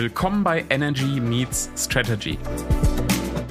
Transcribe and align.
Willkommen 0.00 0.44
bei 0.44 0.64
Energy 0.70 1.18
Meets 1.18 1.72
Strategy. 1.76 2.38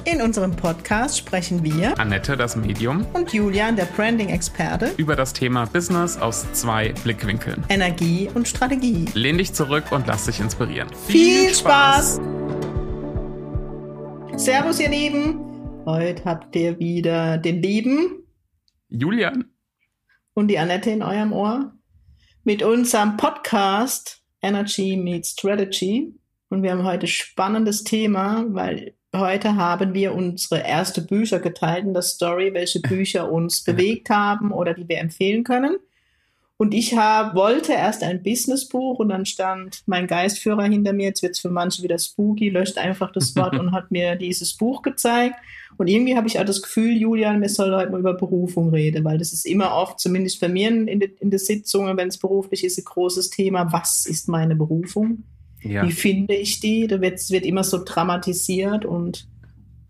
In 0.06 0.22
unserem 0.22 0.56
Podcast 0.56 1.18
sprechen 1.18 1.62
wir, 1.62 2.00
Annette, 2.00 2.38
das 2.38 2.56
Medium, 2.56 3.04
und 3.12 3.34
Julian, 3.34 3.76
der 3.76 3.84
Branding-Experte, 3.84 4.94
über 4.96 5.14
das 5.14 5.34
Thema 5.34 5.66
Business 5.66 6.16
aus 6.16 6.50
zwei 6.54 6.94
Blickwinkeln. 7.04 7.62
Energie 7.68 8.30
und 8.32 8.48
Strategie. 8.48 9.04
Lehn 9.12 9.36
dich 9.36 9.52
zurück 9.52 9.92
und 9.92 10.06
lass 10.06 10.24
dich 10.24 10.40
inspirieren. 10.40 10.88
Viel, 11.06 11.48
Viel 11.48 11.54
Spaß! 11.54 12.18
Servus, 14.36 14.80
ihr 14.80 14.88
Lieben. 14.88 15.84
Heute 15.84 16.24
habt 16.24 16.56
ihr 16.56 16.78
wieder 16.78 17.36
den 17.36 17.60
lieben 17.60 18.26
Julian 18.88 19.52
und 20.32 20.48
die 20.48 20.58
Annette 20.58 20.92
in 20.92 21.02
eurem 21.02 21.34
Ohr 21.34 21.74
mit 22.42 22.62
unserem 22.62 23.18
Podcast 23.18 24.22
Energy 24.40 24.96
Meets 24.96 25.32
Strategy. 25.32 26.14
Und 26.48 26.62
wir 26.62 26.70
haben 26.70 26.84
heute 26.84 27.06
spannendes 27.06 27.84
Thema, 27.84 28.46
weil 28.48 28.94
heute 29.14 29.56
haben 29.56 29.94
wir 29.94 30.14
unsere 30.14 30.62
erste 30.62 31.02
Bücher 31.02 31.40
geteilt 31.40 31.84
in 31.84 31.92
der 31.92 32.02
Story, 32.02 32.54
welche 32.54 32.80
Bücher 32.82 33.30
uns 33.30 33.62
bewegt 33.62 34.10
haben 34.10 34.52
oder 34.52 34.74
die 34.74 34.88
wir 34.88 34.98
empfehlen 34.98 35.44
können. 35.44 35.76
Und 36.60 36.74
ich 36.74 36.96
hab, 36.96 37.36
wollte 37.36 37.72
erst 37.72 38.02
ein 38.02 38.24
Businessbuch 38.24 38.98
und 38.98 39.10
dann 39.10 39.26
stand 39.26 39.84
mein 39.86 40.08
Geistführer 40.08 40.64
hinter 40.64 40.92
mir, 40.92 41.06
jetzt 41.06 41.22
wird 41.22 41.36
es 41.36 41.38
für 41.38 41.50
manche 41.50 41.84
wieder 41.84 42.00
spooky, 42.00 42.48
löscht 42.48 42.78
einfach 42.78 43.12
das 43.12 43.36
Wort 43.36 43.54
und 43.58 43.70
hat 43.70 43.92
mir 43.92 44.16
dieses 44.16 44.56
Buch 44.56 44.82
gezeigt. 44.82 45.36
Und 45.76 45.86
irgendwie 45.86 46.16
habe 46.16 46.26
ich 46.26 46.40
auch 46.40 46.44
das 46.44 46.60
Gefühl, 46.60 46.96
Julian, 46.96 47.40
wir 47.40 47.48
sollen 47.48 47.76
heute 47.76 47.92
mal 47.92 48.00
über 48.00 48.14
Berufung 48.14 48.70
reden, 48.70 49.04
weil 49.04 49.18
das 49.18 49.32
ist 49.32 49.46
immer 49.46 49.72
oft, 49.72 50.00
zumindest 50.00 50.40
bei 50.40 50.48
mir 50.48 50.68
in, 50.68 50.98
de, 50.98 51.12
in 51.20 51.30
der 51.30 51.38
Sitzung, 51.38 51.96
wenn 51.96 52.08
es 52.08 52.18
beruflich 52.18 52.64
ist, 52.64 52.76
ein 52.76 52.84
großes 52.84 53.30
Thema. 53.30 53.72
Was 53.72 54.04
ist 54.04 54.28
meine 54.28 54.56
Berufung? 54.56 55.22
Ja. 55.62 55.86
Wie 55.86 55.92
finde 55.92 56.34
ich 56.34 56.60
die? 56.60 56.86
Da 56.86 57.00
wird, 57.00 57.18
wird 57.30 57.44
immer 57.44 57.64
so 57.64 57.82
dramatisiert 57.84 58.84
und 58.84 59.26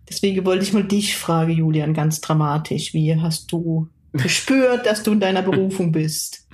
deswegen 0.09 0.45
wollte 0.45 0.65
ich 0.65 0.73
mal 0.73 0.85
dich 0.85 1.17
fragen, 1.17 1.53
Julian, 1.53 1.95
ganz 1.95 2.21
dramatisch. 2.21 2.95
Wie 2.95 3.15
hast 3.21 3.53
du 3.53 3.89
gespürt, 4.13 4.87
dass 4.87 5.03
du 5.03 5.13
in 5.13 5.21
deiner 5.21 5.43
Berufung 5.43 5.93
bist? 5.93 6.47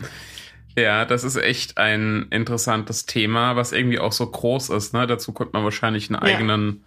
Ja, 0.76 1.04
das 1.04 1.22
ist 1.22 1.36
echt 1.36 1.78
ein 1.78 2.26
interessantes 2.30 3.06
Thema, 3.06 3.54
was 3.54 3.72
irgendwie 3.72 4.00
auch 4.00 4.12
so 4.12 4.28
groß 4.28 4.70
ist. 4.70 4.92
Ne? 4.92 5.06
Dazu 5.06 5.32
könnte 5.32 5.52
man 5.52 5.62
wahrscheinlich 5.62 6.10
einen 6.10 6.26
ja. 6.26 6.34
eigenen 6.34 6.84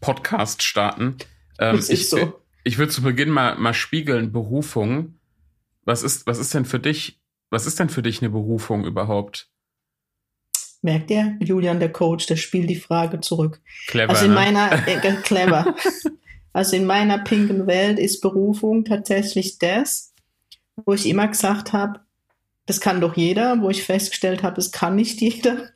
Podcast 0.00 0.62
starten. 0.62 1.16
Ähm, 1.58 1.76
das 1.76 1.90
ist 1.90 2.00
ich, 2.00 2.08
so. 2.08 2.40
Ich 2.64 2.78
würde 2.78 2.92
zu 2.92 3.02
Beginn 3.02 3.30
mal, 3.30 3.56
mal 3.56 3.74
spiegeln, 3.74 4.32
Berufung. 4.32 5.18
Was 5.84 6.02
ist, 6.02 6.26
was 6.26 6.38
ist 6.38 6.54
denn 6.54 6.64
für 6.64 6.78
dich, 6.78 7.20
was 7.50 7.66
ist 7.66 7.78
denn 7.78 7.90
für 7.90 8.02
dich 8.02 8.22
eine 8.22 8.30
Berufung 8.30 8.84
überhaupt? 8.84 9.50
Merkt 10.82 11.10
ihr? 11.10 11.36
Julian, 11.40 11.78
der 11.78 11.92
Coach, 11.92 12.26
der 12.26 12.36
spielt 12.36 12.70
die 12.70 12.76
Frage 12.76 13.20
zurück. 13.20 13.60
Clever. 13.86 14.10
Also 14.10 14.24
in 14.24 14.30
ne? 14.30 14.36
meiner, 14.36 14.72
äh, 14.88 15.16
clever. 15.22 15.74
also 16.52 16.76
in 16.76 16.86
meiner 16.86 17.18
pinken 17.18 17.66
Welt 17.66 17.98
ist 17.98 18.20
Berufung 18.20 18.84
tatsächlich 18.84 19.58
das, 19.58 20.14
wo 20.76 20.94
ich 20.94 21.06
immer 21.06 21.28
gesagt 21.28 21.72
habe, 21.72 22.00
das 22.66 22.80
kann 22.80 23.00
doch 23.00 23.16
jeder, 23.16 23.60
wo 23.60 23.68
ich 23.68 23.82
festgestellt 23.82 24.42
habe, 24.42 24.60
es 24.60 24.70
kann 24.72 24.96
nicht 24.96 25.20
jeder. 25.20 25.70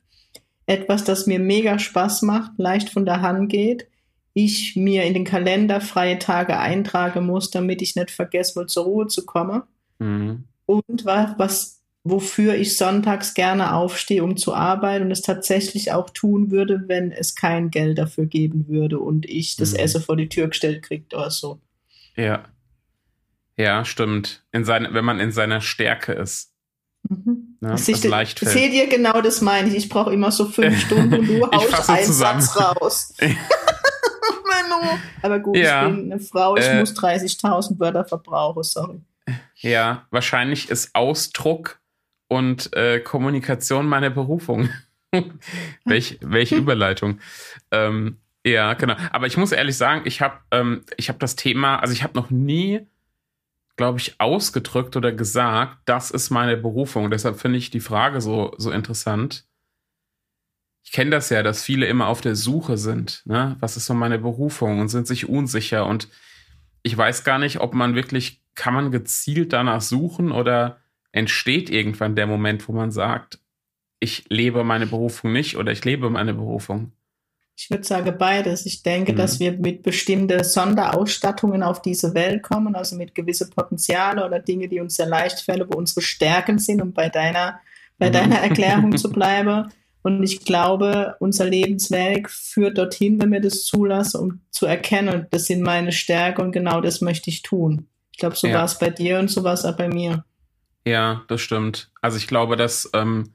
Etwas, 0.66 1.04
das 1.04 1.26
mir 1.26 1.38
mega 1.38 1.78
Spaß 1.78 2.22
macht, 2.22 2.52
leicht 2.56 2.88
von 2.88 3.04
der 3.04 3.20
Hand 3.20 3.50
geht, 3.50 3.86
ich 4.32 4.74
mir 4.76 5.04
in 5.04 5.14
den 5.14 5.24
Kalender 5.24 5.80
freie 5.80 6.18
Tage 6.18 6.58
eintragen 6.58 7.26
muss, 7.26 7.50
damit 7.50 7.82
ich 7.82 7.96
nicht 7.96 8.10
vergesse, 8.10 8.56
wohl 8.56 8.66
zur 8.66 8.84
Ruhe 8.84 9.06
zu 9.06 9.26
kommen. 9.26 9.62
Mhm. 9.98 10.44
Und 10.66 11.04
was, 11.04 11.34
was, 11.36 11.80
wofür 12.04 12.54
ich 12.54 12.76
sonntags 12.76 13.32
gerne 13.32 13.74
aufstehe, 13.74 14.22
um 14.22 14.36
zu 14.36 14.54
arbeiten 14.54 15.06
und 15.06 15.10
es 15.10 15.22
tatsächlich 15.22 15.92
auch 15.92 16.10
tun 16.10 16.50
würde, 16.50 16.84
wenn 16.86 17.10
es 17.10 17.34
kein 17.34 17.70
Geld 17.70 17.98
dafür 17.98 18.26
geben 18.26 18.68
würde 18.68 18.98
und 18.98 19.26
ich 19.26 19.56
das 19.56 19.72
mhm. 19.72 19.78
Essen 19.78 20.02
vor 20.02 20.16
die 20.16 20.28
Tür 20.28 20.48
gestellt 20.48 20.82
kriegt 20.82 21.14
oder 21.14 21.30
so. 21.30 21.60
Ja. 22.14 22.44
Ja, 23.56 23.84
stimmt. 23.84 24.44
In 24.52 24.64
seine, 24.64 24.92
wenn 24.92 25.04
man 25.04 25.18
in 25.18 25.32
seiner 25.32 25.62
Stärke 25.62 26.12
ist. 26.12 26.52
Mhm. 27.08 27.56
Ja, 27.62 27.70
das, 27.70 27.86
das 27.86 28.04
leicht 28.04 28.38
fällt. 28.38 28.52
Seht 28.52 28.72
ihr 28.74 28.88
genau 28.88 29.22
das 29.22 29.40
meine 29.40 29.68
ich. 29.68 29.76
Ich 29.76 29.88
brauche 29.88 30.12
immer 30.12 30.30
so 30.30 30.44
fünf 30.44 30.78
Stunden 30.86 31.14
und 31.14 31.26
du 31.26 31.50
haust 31.50 31.88
einen 31.88 32.04
zusammen. 32.04 32.40
Satz 32.42 32.60
raus. 32.60 33.14
Aber 35.22 35.38
gut, 35.38 35.56
ja. 35.56 35.88
ich 35.88 35.94
bin 35.94 36.12
eine 36.12 36.20
Frau, 36.20 36.56
ich 36.56 36.66
äh, 36.66 36.80
muss 36.80 36.94
30.000 36.94 37.80
Wörter 37.80 38.04
verbrauchen, 38.04 38.62
sorry. 38.62 39.00
Ja, 39.56 40.06
wahrscheinlich 40.10 40.68
ist 40.68 40.94
Ausdruck 40.94 41.80
und 42.34 42.74
äh, 42.74 43.00
Kommunikation 43.00 43.86
meine 43.86 44.10
Berufung. 44.10 44.68
Welch, 45.84 46.18
welche 46.20 46.56
Überleitung. 46.56 47.20
Ähm, 47.70 48.18
ja, 48.44 48.74
genau. 48.74 48.96
Aber 49.10 49.26
ich 49.26 49.36
muss 49.36 49.52
ehrlich 49.52 49.76
sagen, 49.76 50.02
ich 50.04 50.20
habe 50.20 50.38
ähm, 50.50 50.84
hab 51.00 51.18
das 51.20 51.36
Thema, 51.36 51.76
also 51.78 51.94
ich 51.94 52.02
habe 52.02 52.14
noch 52.14 52.30
nie, 52.30 52.86
glaube 53.76 54.00
ich, 54.00 54.20
ausgedrückt 54.20 54.96
oder 54.96 55.12
gesagt, 55.12 55.78
das 55.84 56.10
ist 56.10 56.30
meine 56.30 56.56
Berufung. 56.56 57.10
Deshalb 57.10 57.40
finde 57.40 57.58
ich 57.58 57.70
die 57.70 57.80
Frage 57.80 58.20
so, 58.20 58.54
so 58.58 58.70
interessant 58.70 59.46
ich 60.84 60.92
kenne 60.92 61.10
das 61.10 61.30
ja, 61.30 61.42
dass 61.42 61.64
viele 61.64 61.86
immer 61.86 62.08
auf 62.08 62.20
der 62.20 62.36
Suche 62.36 62.76
sind. 62.76 63.22
Ne? 63.24 63.56
Was 63.58 63.76
ist 63.76 63.86
so 63.86 63.94
meine 63.94 64.18
Berufung 64.18 64.80
und 64.80 64.88
sind 64.88 65.06
sich 65.06 65.28
unsicher. 65.28 65.86
Und 65.86 66.08
ich 66.82 66.96
weiß 66.96 67.24
gar 67.24 67.38
nicht, 67.38 67.60
ob 67.60 67.72
man 67.74 67.94
wirklich, 67.94 68.42
kann 68.54 68.74
man 68.74 68.92
gezielt 68.92 69.52
danach 69.52 69.80
suchen 69.80 70.30
oder 70.30 70.78
entsteht 71.14 71.70
irgendwann 71.70 72.16
der 72.16 72.26
Moment, 72.26 72.68
wo 72.68 72.72
man 72.72 72.90
sagt, 72.90 73.38
ich 74.00 74.24
lebe 74.28 74.64
meine 74.64 74.86
Berufung 74.86 75.32
nicht 75.32 75.56
oder 75.56 75.70
ich 75.70 75.84
lebe 75.84 76.10
meine 76.10 76.34
Berufung? 76.34 76.92
Ich 77.56 77.70
würde 77.70 77.84
sagen 77.84 78.16
beides. 78.18 78.66
Ich 78.66 78.82
denke, 78.82 79.12
mhm. 79.12 79.16
dass 79.16 79.38
wir 79.38 79.52
mit 79.52 79.84
bestimmten 79.84 80.42
Sonderausstattungen 80.42 81.62
auf 81.62 81.80
diese 81.80 82.14
Welt 82.14 82.42
kommen, 82.42 82.74
also 82.74 82.96
mit 82.96 83.14
gewisse 83.14 83.48
Potenziale 83.48 84.26
oder 84.26 84.40
Dinge, 84.40 84.68
die 84.68 84.80
uns 84.80 84.96
sehr 84.96 85.06
leicht 85.06 85.40
fällen, 85.40 85.68
wo 85.70 85.78
unsere 85.78 86.02
Stärken 86.02 86.58
sind, 86.58 86.82
um 86.82 86.92
bei 86.92 87.08
deiner, 87.08 87.60
bei 87.96 88.08
mhm. 88.08 88.12
deiner 88.12 88.38
Erklärung 88.40 88.96
zu 88.96 89.10
bleiben. 89.10 89.70
Und 90.02 90.22
ich 90.24 90.44
glaube, 90.44 91.14
unser 91.20 91.44
Lebensweg 91.44 92.28
führt 92.28 92.76
dorthin, 92.76 93.22
wenn 93.22 93.32
wir 93.32 93.40
das 93.40 93.62
zulassen, 93.62 94.20
um 94.20 94.40
zu 94.50 94.66
erkennen, 94.66 95.28
das 95.30 95.44
sind 95.44 95.62
meine 95.62 95.92
Stärke 95.92 96.42
und 96.42 96.50
genau 96.50 96.80
das 96.80 97.00
möchte 97.00 97.30
ich 97.30 97.42
tun. 97.42 97.86
Ich 98.10 98.18
glaube, 98.18 98.36
so 98.36 98.48
ja. 98.48 98.54
war 98.54 98.64
es 98.64 98.78
bei 98.78 98.90
dir 98.90 99.20
und 99.20 99.30
so 99.30 99.44
war 99.44 99.54
es 99.54 99.64
auch 99.64 99.76
bei 99.76 99.88
mir. 99.88 100.24
Ja, 100.86 101.24
das 101.28 101.40
stimmt. 101.40 101.90
Also 102.02 102.18
ich 102.18 102.26
glaube, 102.26 102.56
dass 102.56 102.90
ähm, 102.92 103.34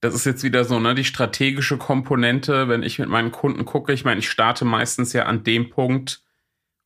das 0.00 0.14
ist 0.14 0.26
jetzt 0.26 0.44
wieder 0.44 0.64
so, 0.64 0.78
ne, 0.78 0.94
die 0.94 1.04
strategische 1.04 1.76
Komponente, 1.76 2.68
wenn 2.68 2.82
ich 2.82 2.98
mit 2.98 3.08
meinen 3.08 3.32
Kunden 3.32 3.64
gucke, 3.64 3.92
ich 3.92 4.04
meine, 4.04 4.20
ich 4.20 4.30
starte 4.30 4.64
meistens 4.64 5.12
ja 5.12 5.26
an 5.26 5.42
dem 5.42 5.70
Punkt, 5.70 6.22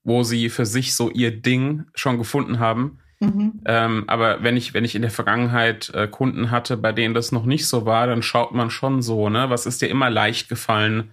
wo 0.03 0.23
sie 0.23 0.49
für 0.49 0.67
sich 0.67 0.95
so 0.95 1.11
ihr 1.11 1.31
Ding 1.31 1.85
schon 1.95 2.19
gefunden 2.19 2.59
haben. 2.59 2.99
Mhm. 3.21 3.61
Ähm, 3.67 4.05
aber 4.09 4.43
wenn 4.43 4.57
ich, 4.57 4.75
wenn 4.75 4.85
ich 4.85 4.95
in 4.95 5.03
der 5.03 5.11
Vergangenheit 5.11 5.91
äh, 5.91 6.09
Kunden 6.09 6.51
hatte, 6.51 6.77
bei 6.77 6.93
denen 6.93 7.15
das 7.15 7.33
noch 7.33 7.45
nicht 7.45 7.69
so 7.69 7.87
war, 7.87 8.07
dann 8.07 8.23
schaut 8.23 8.53
man 8.53 8.71
schon 8.71 9.03
so, 9.03 9.29
ne, 9.29 9.51
was 9.51 9.67
ist 9.67 9.83
dir 9.83 9.89
immer 9.89 10.11
leicht 10.11 10.49
gefallen? 10.49 11.13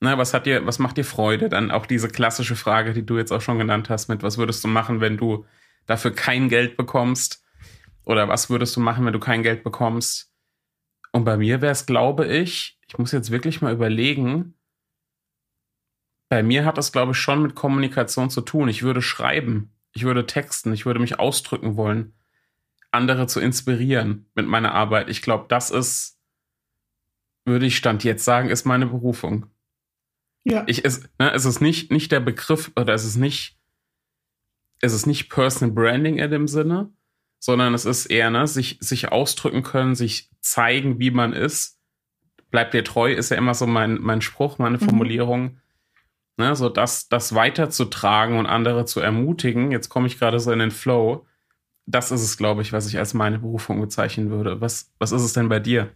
Ne, 0.00 0.16
was 0.16 0.32
hat 0.32 0.46
dir, 0.46 0.64
was 0.66 0.78
macht 0.78 0.96
dir 0.98 1.04
Freude? 1.04 1.48
Dann 1.48 1.70
auch 1.70 1.86
diese 1.86 2.08
klassische 2.08 2.54
Frage, 2.56 2.92
die 2.92 3.04
du 3.04 3.16
jetzt 3.16 3.32
auch 3.32 3.40
schon 3.40 3.58
genannt 3.58 3.90
hast, 3.90 4.08
mit 4.08 4.22
was 4.22 4.38
würdest 4.38 4.62
du 4.62 4.68
machen, 4.68 5.00
wenn 5.00 5.16
du 5.16 5.44
dafür 5.86 6.12
kein 6.12 6.48
Geld 6.48 6.76
bekommst? 6.76 7.39
Oder 8.04 8.28
was 8.28 8.50
würdest 8.50 8.76
du 8.76 8.80
machen, 8.80 9.04
wenn 9.04 9.12
du 9.12 9.20
kein 9.20 9.42
Geld 9.42 9.62
bekommst? 9.62 10.32
Und 11.12 11.24
bei 11.24 11.36
mir 11.36 11.60
wäre 11.60 11.72
es, 11.72 11.86
glaube 11.86 12.26
ich, 12.26 12.78
ich 12.86 12.98
muss 12.98 13.12
jetzt 13.12 13.30
wirklich 13.30 13.60
mal 13.60 13.72
überlegen, 13.72 14.54
bei 16.28 16.42
mir 16.42 16.64
hat 16.64 16.78
das, 16.78 16.92
glaube 16.92 17.12
ich, 17.12 17.18
schon 17.18 17.42
mit 17.42 17.54
Kommunikation 17.54 18.30
zu 18.30 18.40
tun. 18.40 18.68
Ich 18.68 18.82
würde 18.82 19.02
schreiben. 19.02 19.72
Ich 19.92 20.04
würde 20.04 20.26
texten, 20.26 20.72
ich 20.72 20.86
würde 20.86 21.00
mich 21.00 21.18
ausdrücken 21.18 21.76
wollen, 21.76 22.14
andere 22.92 23.26
zu 23.26 23.40
inspirieren 23.40 24.30
mit 24.34 24.46
meiner 24.46 24.72
Arbeit. 24.72 25.08
Ich 25.08 25.22
glaube, 25.22 25.46
das 25.48 25.70
ist, 25.70 26.20
würde 27.44 27.66
ich 27.66 27.76
Stand 27.76 28.04
jetzt 28.04 28.24
sagen, 28.24 28.48
ist 28.48 28.64
meine 28.64 28.86
Berufung. 28.86 29.46
Ja. 30.44 30.64
Ich, 30.68 30.84
es, 30.84 31.02
ne, 31.18 31.32
es 31.32 31.44
ist 31.44 31.60
nicht, 31.60 31.90
nicht 31.90 32.12
der 32.12 32.20
Begriff 32.20 32.70
oder 32.76 32.94
es 32.94 33.04
ist 33.04 33.16
nicht, 33.16 33.58
es 34.80 34.92
ist 34.92 35.06
nicht 35.06 35.28
Personal 35.28 35.74
Branding 35.74 36.18
in 36.18 36.30
dem 36.30 36.46
Sinne, 36.48 36.92
sondern 37.40 37.74
es 37.74 37.84
ist 37.84 38.06
eher, 38.06 38.30
ne, 38.30 38.46
sich, 38.46 38.78
sich 38.80 39.10
ausdrücken 39.10 39.64
können, 39.64 39.96
sich 39.96 40.30
zeigen, 40.40 41.00
wie 41.00 41.10
man 41.10 41.32
ist. 41.32 41.80
Bleibt 42.50 42.74
dir 42.74 42.84
treu, 42.84 43.12
ist 43.12 43.30
ja 43.30 43.36
immer 43.36 43.54
so 43.54 43.66
mein, 43.66 43.98
mein 44.00 44.20
Spruch, 44.20 44.58
meine 44.58 44.78
mhm. 44.78 44.84
Formulierung 44.84 45.60
ne, 46.40 46.56
so 46.56 46.68
das, 46.68 47.08
das 47.08 47.34
weiterzutragen 47.36 48.36
und 48.36 48.46
andere 48.46 48.84
zu 48.84 48.98
ermutigen. 48.98 49.70
Jetzt 49.70 49.88
komme 49.88 50.08
ich 50.08 50.18
gerade 50.18 50.40
so 50.40 50.50
in 50.50 50.58
den 50.58 50.72
Flow. 50.72 51.26
Das 51.86 52.10
ist 52.10 52.22
es, 52.22 52.36
glaube 52.36 52.62
ich, 52.62 52.72
was 52.72 52.88
ich 52.88 52.98
als 52.98 53.14
meine 53.14 53.38
Berufung 53.38 53.80
bezeichnen 53.80 54.30
würde. 54.30 54.60
Was, 54.60 54.92
was 54.98 55.12
ist 55.12 55.22
es 55.22 55.32
denn 55.32 55.48
bei 55.48 55.60
dir? 55.60 55.92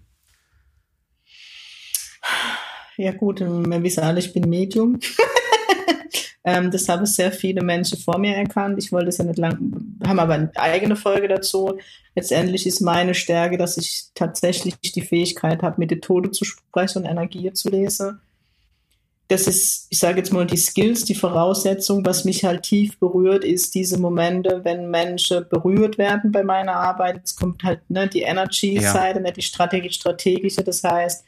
Ja, 2.97 3.13
gut, 3.13 3.41
wir 3.41 3.83
wissen 3.83 4.05
alle, 4.05 4.21
ich 4.21 4.33
bin 4.33 4.49
Medium. 4.49 5.01
Ähm, 6.47 6.71
das 6.71 6.89
haben 6.89 7.07
sehr 7.07 7.33
viele 7.33 7.63
Menschen 7.63 7.99
vor 7.99 8.19
mir 8.19 8.37
erkannt. 8.37 8.79
Ich 8.79 8.93
wollte 8.93 9.09
es 9.09 9.17
ja 9.17 9.25
nicht 9.25 9.39
lang, 9.39 9.59
haben 10.07 10.19
aber 10.19 10.35
eine 10.35 10.51
eigene 10.57 10.95
Folge 10.95 11.27
dazu. 11.27 11.79
Letztendlich 12.15 12.67
ist 12.67 12.81
meine 12.81 13.15
Stärke, 13.15 13.57
dass 13.57 13.79
ich 13.79 14.09
tatsächlich 14.15 14.79
die 14.79 15.01
Fähigkeit 15.01 15.63
habe, 15.63 15.77
mit 15.79 15.91
den 15.91 16.03
Tode 16.03 16.31
zu 16.31 16.45
sprechen 16.45 16.99
und 16.99 17.05
Energie 17.07 17.51
zu 17.53 17.71
lesen. 17.71 18.21
Das 19.29 19.47
ist, 19.47 19.87
ich 19.89 19.99
sage 19.99 20.19
jetzt 20.19 20.35
mal, 20.35 20.47
die 20.47 20.59
Skills, 20.59 21.05
die 21.05 21.15
Voraussetzung, 21.15 22.05
was 22.05 22.27
mich 22.27 22.45
halt 22.45 22.63
tief 22.63 22.99
berührt, 22.99 23.43
ist 23.43 23.75
diese 23.75 23.99
Momente, 23.99 24.61
wenn 24.65 24.91
Menschen 24.91 25.47
berührt 25.49 25.97
werden 25.97 26.31
bei 26.31 26.45
meiner 26.45 26.75
Arbeit. 26.75 27.23
Es 27.25 27.35
kommt 27.35 27.63
halt 27.65 27.81
ne, 27.89 28.07
die 28.07 28.21
Energy-Seite, 28.21 29.19
ja. 29.19 29.23
nicht 29.23 29.39
die 29.39 29.43
strategisch-strategische. 29.43 30.63
Das 30.63 30.85
heißt, 30.85 31.25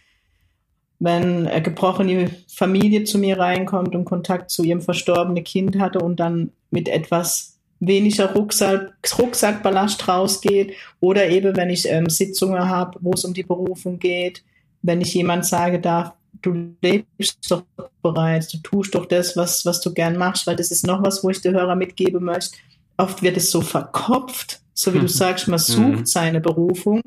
wenn 0.99 1.47
eine 1.47 1.63
gebrochene 1.63 2.31
Familie 2.49 3.05
zu 3.05 3.19
mir 3.19 3.39
reinkommt 3.39 3.95
und 3.95 4.05
Kontakt 4.05 4.51
zu 4.51 4.65
ihrem 4.65 4.81
verstorbenen 4.81 5.45
Kind 5.45 5.79
hatte 5.79 6.01
und 6.01 6.19
dann 6.21 6.53
mit 6.71 6.89
etwas 6.89 7.59
weniger 7.81 8.33
Rucksack, 8.35 8.95
Rucksackballast 9.19 10.09
rausgeht 10.09 10.75
oder 11.01 11.29
eben 11.29 11.57
wenn 11.57 11.71
ich 11.71 11.87
ähm, 11.89 12.09
Sitzungen 12.09 12.69
habe, 12.69 12.99
wo 13.03 13.13
es 13.13 13.25
um 13.25 13.35
die 13.35 13.43
Berufung 13.43 13.99
geht, 13.99 14.43
wenn 14.83 15.01
ich 15.01 15.13
jemand 15.15 15.45
sage 15.45 15.81
darf, 15.81 16.13
du 16.41 16.75
lebst 16.81 17.51
doch 17.51 17.65
bereits, 18.03 18.49
du 18.49 18.59
tust 18.59 18.95
doch 18.95 19.07
das, 19.07 19.37
was, 19.37 19.67
was 19.67 19.81
du 19.81 19.93
gern 19.93 20.17
machst, 20.17 20.47
weil 20.47 20.57
das 20.57 20.71
ist 20.71 20.87
noch 20.87 21.03
was, 21.03 21.23
wo 21.23 21.31
ich 21.31 21.41
der 21.41 21.53
Hörer 21.53 21.77
mitgeben 21.77 22.25
möchte. 22.25 22.57
Oft 22.97 23.23
wird 23.23 23.37
es 23.37 23.51
so 23.51 23.61
verkopft, 23.61 24.61
so 24.73 24.95
wie 24.95 25.01
du 25.01 25.09
sagst, 25.09 25.49
man 25.49 25.59
sucht 25.59 25.99
mhm. 25.99 26.07
seine 26.07 26.41
Berufung 26.41 27.03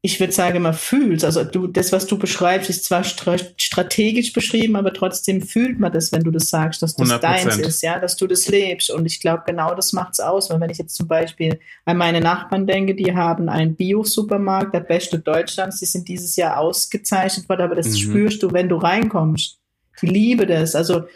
ich 0.00 0.20
würde 0.20 0.32
sagen, 0.32 0.62
man 0.62 0.74
fühlt. 0.74 1.24
Also 1.24 1.42
du, 1.42 1.66
das, 1.66 1.90
was 1.90 2.06
du 2.06 2.18
beschreibst, 2.18 2.70
ist 2.70 2.84
zwar 2.84 3.02
strategisch 3.02 4.32
beschrieben, 4.32 4.76
aber 4.76 4.92
trotzdem 4.92 5.42
fühlt 5.42 5.80
man 5.80 5.92
das, 5.92 6.12
wenn 6.12 6.22
du 6.22 6.30
das 6.30 6.50
sagst, 6.50 6.82
dass 6.82 6.94
das 6.94 7.10
100%. 7.10 7.18
deins 7.18 7.56
ist, 7.56 7.82
ja, 7.82 7.98
dass 7.98 8.16
du 8.16 8.28
das 8.28 8.46
lebst. 8.46 8.90
Und 8.90 9.06
ich 9.06 9.18
glaube, 9.18 9.42
genau 9.44 9.74
das 9.74 9.92
macht's 9.92 10.20
aus. 10.20 10.50
Weil 10.50 10.60
wenn 10.60 10.70
ich 10.70 10.78
jetzt 10.78 10.94
zum 10.94 11.08
Beispiel 11.08 11.58
an 11.84 11.96
meine 11.96 12.20
Nachbarn 12.20 12.66
denke, 12.66 12.94
die 12.94 13.12
haben 13.16 13.48
einen 13.48 13.74
Bio-Supermarkt, 13.74 14.72
der 14.72 14.80
beste 14.80 15.18
Deutschlands, 15.18 15.80
die 15.80 15.86
sind 15.86 16.06
dieses 16.06 16.36
Jahr 16.36 16.58
ausgezeichnet 16.58 17.48
worden, 17.48 17.62
aber 17.62 17.74
das 17.74 17.88
mhm. 17.88 17.96
spürst 17.96 18.42
du, 18.44 18.52
wenn 18.52 18.68
du 18.68 18.76
reinkommst. 18.76 19.58
Die 20.00 20.06
liebe 20.06 20.46
das. 20.46 20.76
Also 20.76 21.06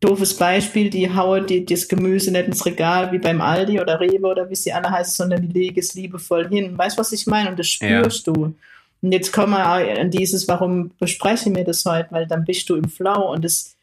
doofes 0.00 0.36
Beispiel, 0.36 0.90
die 0.90 1.12
hauen 1.14 1.46
die, 1.46 1.64
das 1.64 1.88
Gemüse 1.88 2.30
nicht 2.30 2.46
ins 2.46 2.64
Regal 2.64 3.10
wie 3.12 3.18
beim 3.18 3.40
Aldi 3.40 3.80
oder 3.80 4.00
Rewe 4.00 4.26
oder 4.26 4.48
wie 4.48 4.54
sie 4.54 4.72
alle 4.72 4.90
heißen, 4.90 5.14
sondern 5.14 5.42
die 5.42 5.58
legen 5.58 5.78
es 5.78 5.94
liebevoll 5.94 6.48
hin. 6.48 6.76
Weißt 6.78 6.96
du, 6.96 7.00
was 7.00 7.12
ich 7.12 7.26
meine? 7.26 7.50
Und 7.50 7.58
das 7.58 7.68
spürst 7.68 8.26
ja. 8.26 8.32
du. 8.32 8.54
Und 9.00 9.12
jetzt 9.12 9.32
kommen 9.32 9.52
wir 9.52 9.64
an 9.64 10.10
dieses, 10.10 10.48
warum 10.48 10.90
bespreche 10.98 11.48
ich 11.48 11.54
mir 11.54 11.64
das 11.64 11.84
heute? 11.84 12.08
Weil 12.10 12.26
dann 12.26 12.44
bist 12.44 12.68
du 12.68 12.76
im 12.76 12.88
Flow 12.88 13.32
und 13.32 13.44
das, 13.44 13.74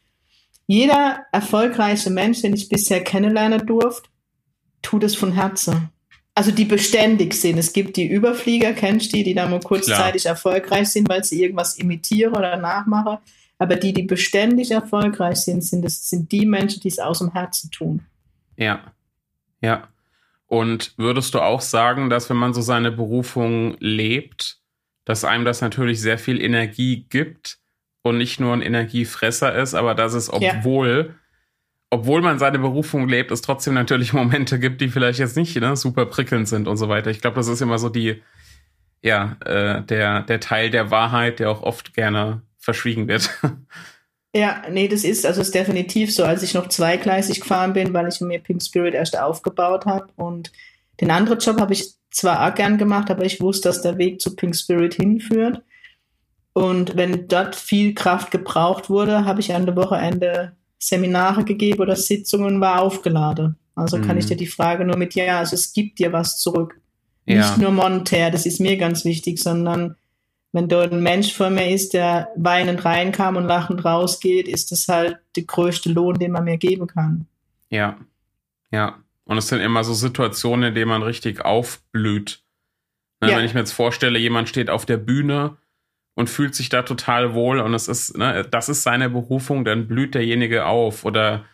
jeder 0.66 1.20
erfolgreiche 1.32 2.10
Mensch, 2.10 2.42
den 2.42 2.54
ich 2.54 2.68
bisher 2.68 3.02
kennenlernen 3.02 3.66
durfte, 3.66 4.08
tut 4.82 5.04
es 5.04 5.14
von 5.14 5.32
Herzen. 5.32 5.90
Also 6.34 6.50
die 6.50 6.66
beständig 6.66 7.32
sind. 7.32 7.56
Es 7.56 7.72
gibt 7.72 7.96
die 7.96 8.06
Überflieger, 8.06 8.74
kennst 8.74 9.12
du 9.12 9.16
die, 9.16 9.24
die 9.24 9.34
da 9.34 9.48
mal 9.48 9.60
kurzzeitig 9.60 10.22
Klar. 10.22 10.34
erfolgreich 10.34 10.88
sind, 10.88 11.08
weil 11.08 11.24
sie 11.24 11.42
irgendwas 11.42 11.78
imitieren 11.78 12.34
oder 12.34 12.56
nachmachen. 12.58 13.18
Aber 13.58 13.76
die, 13.76 13.92
die 13.92 14.02
beständig 14.02 14.70
erfolgreich 14.70 15.38
sind, 15.38 15.64
sind, 15.64 15.82
das, 15.82 16.08
sind 16.08 16.30
die 16.30 16.44
Menschen, 16.44 16.80
die 16.80 16.88
es 16.88 16.98
aus 16.98 17.20
dem 17.20 17.32
Herzen 17.32 17.70
tun. 17.70 18.02
Ja, 18.56 18.80
ja. 19.60 19.88
Und 20.46 20.94
würdest 20.96 21.34
du 21.34 21.40
auch 21.40 21.60
sagen, 21.60 22.08
dass 22.10 22.30
wenn 22.30 22.36
man 22.36 22.54
so 22.54 22.60
seine 22.60 22.92
Berufung 22.92 23.76
lebt, 23.80 24.60
dass 25.04 25.24
einem 25.24 25.44
das 25.44 25.60
natürlich 25.60 26.00
sehr 26.00 26.18
viel 26.18 26.40
Energie 26.40 27.06
gibt 27.08 27.58
und 28.02 28.18
nicht 28.18 28.38
nur 28.38 28.52
ein 28.52 28.62
Energiefresser 28.62 29.54
ist, 29.54 29.74
aber 29.74 29.94
dass 29.94 30.14
es, 30.14 30.32
obwohl, 30.32 31.08
ja. 31.08 31.14
obwohl 31.90 32.22
man 32.22 32.38
seine 32.38 32.58
Berufung 32.58 33.08
lebt, 33.08 33.30
es 33.30 33.42
trotzdem 33.42 33.74
natürlich 33.74 34.12
Momente 34.12 34.58
gibt, 34.58 34.80
die 34.80 34.88
vielleicht 34.88 35.18
jetzt 35.18 35.36
nicht 35.36 35.56
ne, 35.56 35.76
super 35.76 36.06
prickelnd 36.06 36.46
sind 36.46 36.68
und 36.68 36.76
so 36.76 36.88
weiter. 36.88 37.10
Ich 37.10 37.20
glaube, 37.20 37.36
das 37.36 37.48
ist 37.48 37.62
immer 37.62 37.78
so 37.78 37.88
die, 37.88 38.22
ja, 39.02 39.36
äh, 39.44 39.82
der, 39.82 40.22
der 40.22 40.40
Teil 40.40 40.70
der 40.70 40.90
Wahrheit, 40.90 41.40
der 41.40 41.50
auch 41.50 41.62
oft 41.62 41.94
gerne 41.94 42.42
verschwiegen 42.66 43.08
wird. 43.08 43.30
Ja, 44.34 44.64
nee, 44.70 44.86
das 44.86 45.02
ist, 45.02 45.24
also 45.24 45.40
ist 45.40 45.54
definitiv 45.54 46.14
so. 46.14 46.22
Als 46.22 46.42
ich 46.42 46.52
noch 46.52 46.68
zweigleisig 46.68 47.40
gefahren 47.40 47.72
bin, 47.72 47.94
weil 47.94 48.06
ich 48.06 48.20
mir 48.20 48.38
Pink 48.38 48.62
Spirit 48.62 48.92
erst 48.92 49.18
aufgebaut 49.18 49.86
habe 49.86 50.08
und 50.16 50.52
den 51.00 51.10
anderen 51.10 51.38
Job 51.38 51.58
habe 51.58 51.72
ich 51.72 51.94
zwar 52.10 52.46
auch 52.46 52.54
gern 52.54 52.76
gemacht, 52.76 53.10
aber 53.10 53.24
ich 53.24 53.40
wusste, 53.40 53.70
dass 53.70 53.80
der 53.80 53.96
Weg 53.96 54.20
zu 54.20 54.36
Pink 54.36 54.54
Spirit 54.54 54.92
hinführt. 54.92 55.62
Und 56.52 56.98
wenn 56.98 57.28
dort 57.28 57.56
viel 57.56 57.94
Kraft 57.94 58.30
gebraucht 58.30 58.90
wurde, 58.90 59.24
habe 59.24 59.40
ich 59.40 59.54
an 59.54 59.64
der 59.64 59.76
Wochenende 59.76 60.52
Seminare 60.78 61.44
gegeben 61.44 61.80
oder 61.80 61.96
Sitzungen 61.96 62.60
war 62.60 62.82
aufgeladen. 62.82 63.56
Also 63.74 63.96
mhm. 63.96 64.02
kann 64.02 64.18
ich 64.18 64.26
mhm. 64.26 64.28
dir 64.28 64.36
die 64.36 64.46
Frage 64.48 64.84
nur 64.84 64.98
mit 64.98 65.14
Ja, 65.14 65.38
also 65.38 65.54
es 65.54 65.72
gibt 65.72 65.98
dir 65.98 66.12
was 66.12 66.36
zurück. 66.36 66.78
Ja. 67.24 67.36
Nicht 67.36 67.56
nur 67.56 67.70
monetär, 67.70 68.30
das 68.30 68.44
ist 68.44 68.60
mir 68.60 68.76
ganz 68.76 69.06
wichtig, 69.06 69.38
sondern 69.38 69.96
wenn 70.56 70.68
dort 70.68 70.90
ein 70.90 71.02
Mensch 71.02 71.34
vor 71.34 71.50
mir 71.50 71.68
ist, 71.70 71.92
der 71.92 72.30
weinend 72.34 72.84
reinkam 72.84 73.36
und 73.36 73.44
lachend 73.44 73.84
rausgeht, 73.84 74.48
ist 74.48 74.72
das 74.72 74.88
halt 74.88 75.18
der 75.36 75.44
größte 75.44 75.92
Lohn, 75.92 76.18
den 76.18 76.32
man 76.32 76.44
mir 76.44 76.56
geben 76.56 76.86
kann. 76.86 77.26
Ja, 77.68 77.98
ja. 78.70 78.96
Und 79.24 79.36
es 79.36 79.48
sind 79.48 79.60
immer 79.60 79.84
so 79.84 79.92
Situationen, 79.92 80.68
in 80.68 80.74
denen 80.74 80.88
man 80.88 81.02
richtig 81.02 81.44
aufblüht. 81.44 82.42
Ne, 83.20 83.30
ja. 83.30 83.36
Wenn 83.36 83.44
ich 83.44 83.52
mir 83.52 83.60
jetzt 83.60 83.72
vorstelle, 83.72 84.18
jemand 84.18 84.48
steht 84.48 84.70
auf 84.70 84.86
der 84.86 84.96
Bühne 84.96 85.58
und 86.14 86.30
fühlt 86.30 86.54
sich 86.54 86.70
da 86.70 86.82
total 86.82 87.34
wohl 87.34 87.60
und 87.60 87.74
es 87.74 87.86
ist, 87.86 88.16
ne, 88.16 88.46
das 88.50 88.70
ist 88.70 88.82
seine 88.82 89.10
Berufung, 89.10 89.64
dann 89.64 89.86
blüht 89.86 90.14
derjenige 90.14 90.64
auf 90.64 91.04
oder 91.04 91.44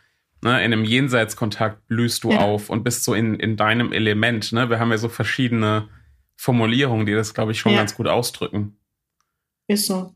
ne, 0.42 0.64
in 0.64 0.72
einem 0.72 0.84
Jenseitskontakt 0.84 1.88
blühst 1.88 2.22
du 2.22 2.30
ja. 2.30 2.38
auf 2.38 2.70
und 2.70 2.84
bist 2.84 3.02
so 3.02 3.14
in, 3.14 3.34
in 3.34 3.56
deinem 3.56 3.92
Element. 3.92 4.52
Ne? 4.52 4.70
Wir 4.70 4.78
haben 4.78 4.92
ja 4.92 4.98
so 4.98 5.08
verschiedene 5.08 5.88
Formulierungen, 6.36 7.06
die 7.06 7.14
das, 7.14 7.34
glaube 7.34 7.50
ich, 7.50 7.58
schon 7.58 7.72
ja. 7.72 7.78
ganz 7.78 7.96
gut 7.96 8.06
ausdrücken. 8.06 8.76
Ist 9.66 9.86
so. 9.86 10.12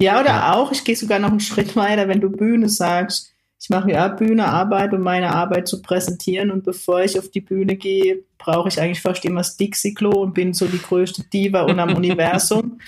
Ja, 0.00 0.20
oder 0.20 0.30
ja. 0.30 0.54
auch, 0.54 0.72
ich 0.72 0.84
gehe 0.84 0.96
sogar 0.96 1.18
noch 1.18 1.30
einen 1.30 1.40
Schritt 1.40 1.74
weiter, 1.76 2.08
wenn 2.08 2.20
du 2.20 2.30
Bühne 2.30 2.68
sagst. 2.68 3.32
Ich 3.60 3.70
mache 3.70 3.90
ja 3.90 4.06
Bühnearbeit, 4.06 4.92
um 4.92 5.00
meine 5.00 5.34
Arbeit 5.34 5.66
zu 5.66 5.82
präsentieren. 5.82 6.52
Und 6.52 6.62
bevor 6.62 7.02
ich 7.02 7.18
auf 7.18 7.28
die 7.28 7.40
Bühne 7.40 7.76
gehe, 7.76 8.22
brauche 8.38 8.68
ich 8.68 8.80
eigentlich 8.80 9.00
fast 9.00 9.24
immer 9.24 9.40
das 9.40 9.56
Dixie-Klo 9.56 10.10
und 10.10 10.34
bin 10.34 10.54
so 10.54 10.66
die 10.66 10.80
größte 10.80 11.24
Diva 11.24 11.62
und 11.62 11.80
am 11.80 11.94
Universum. 11.96 12.78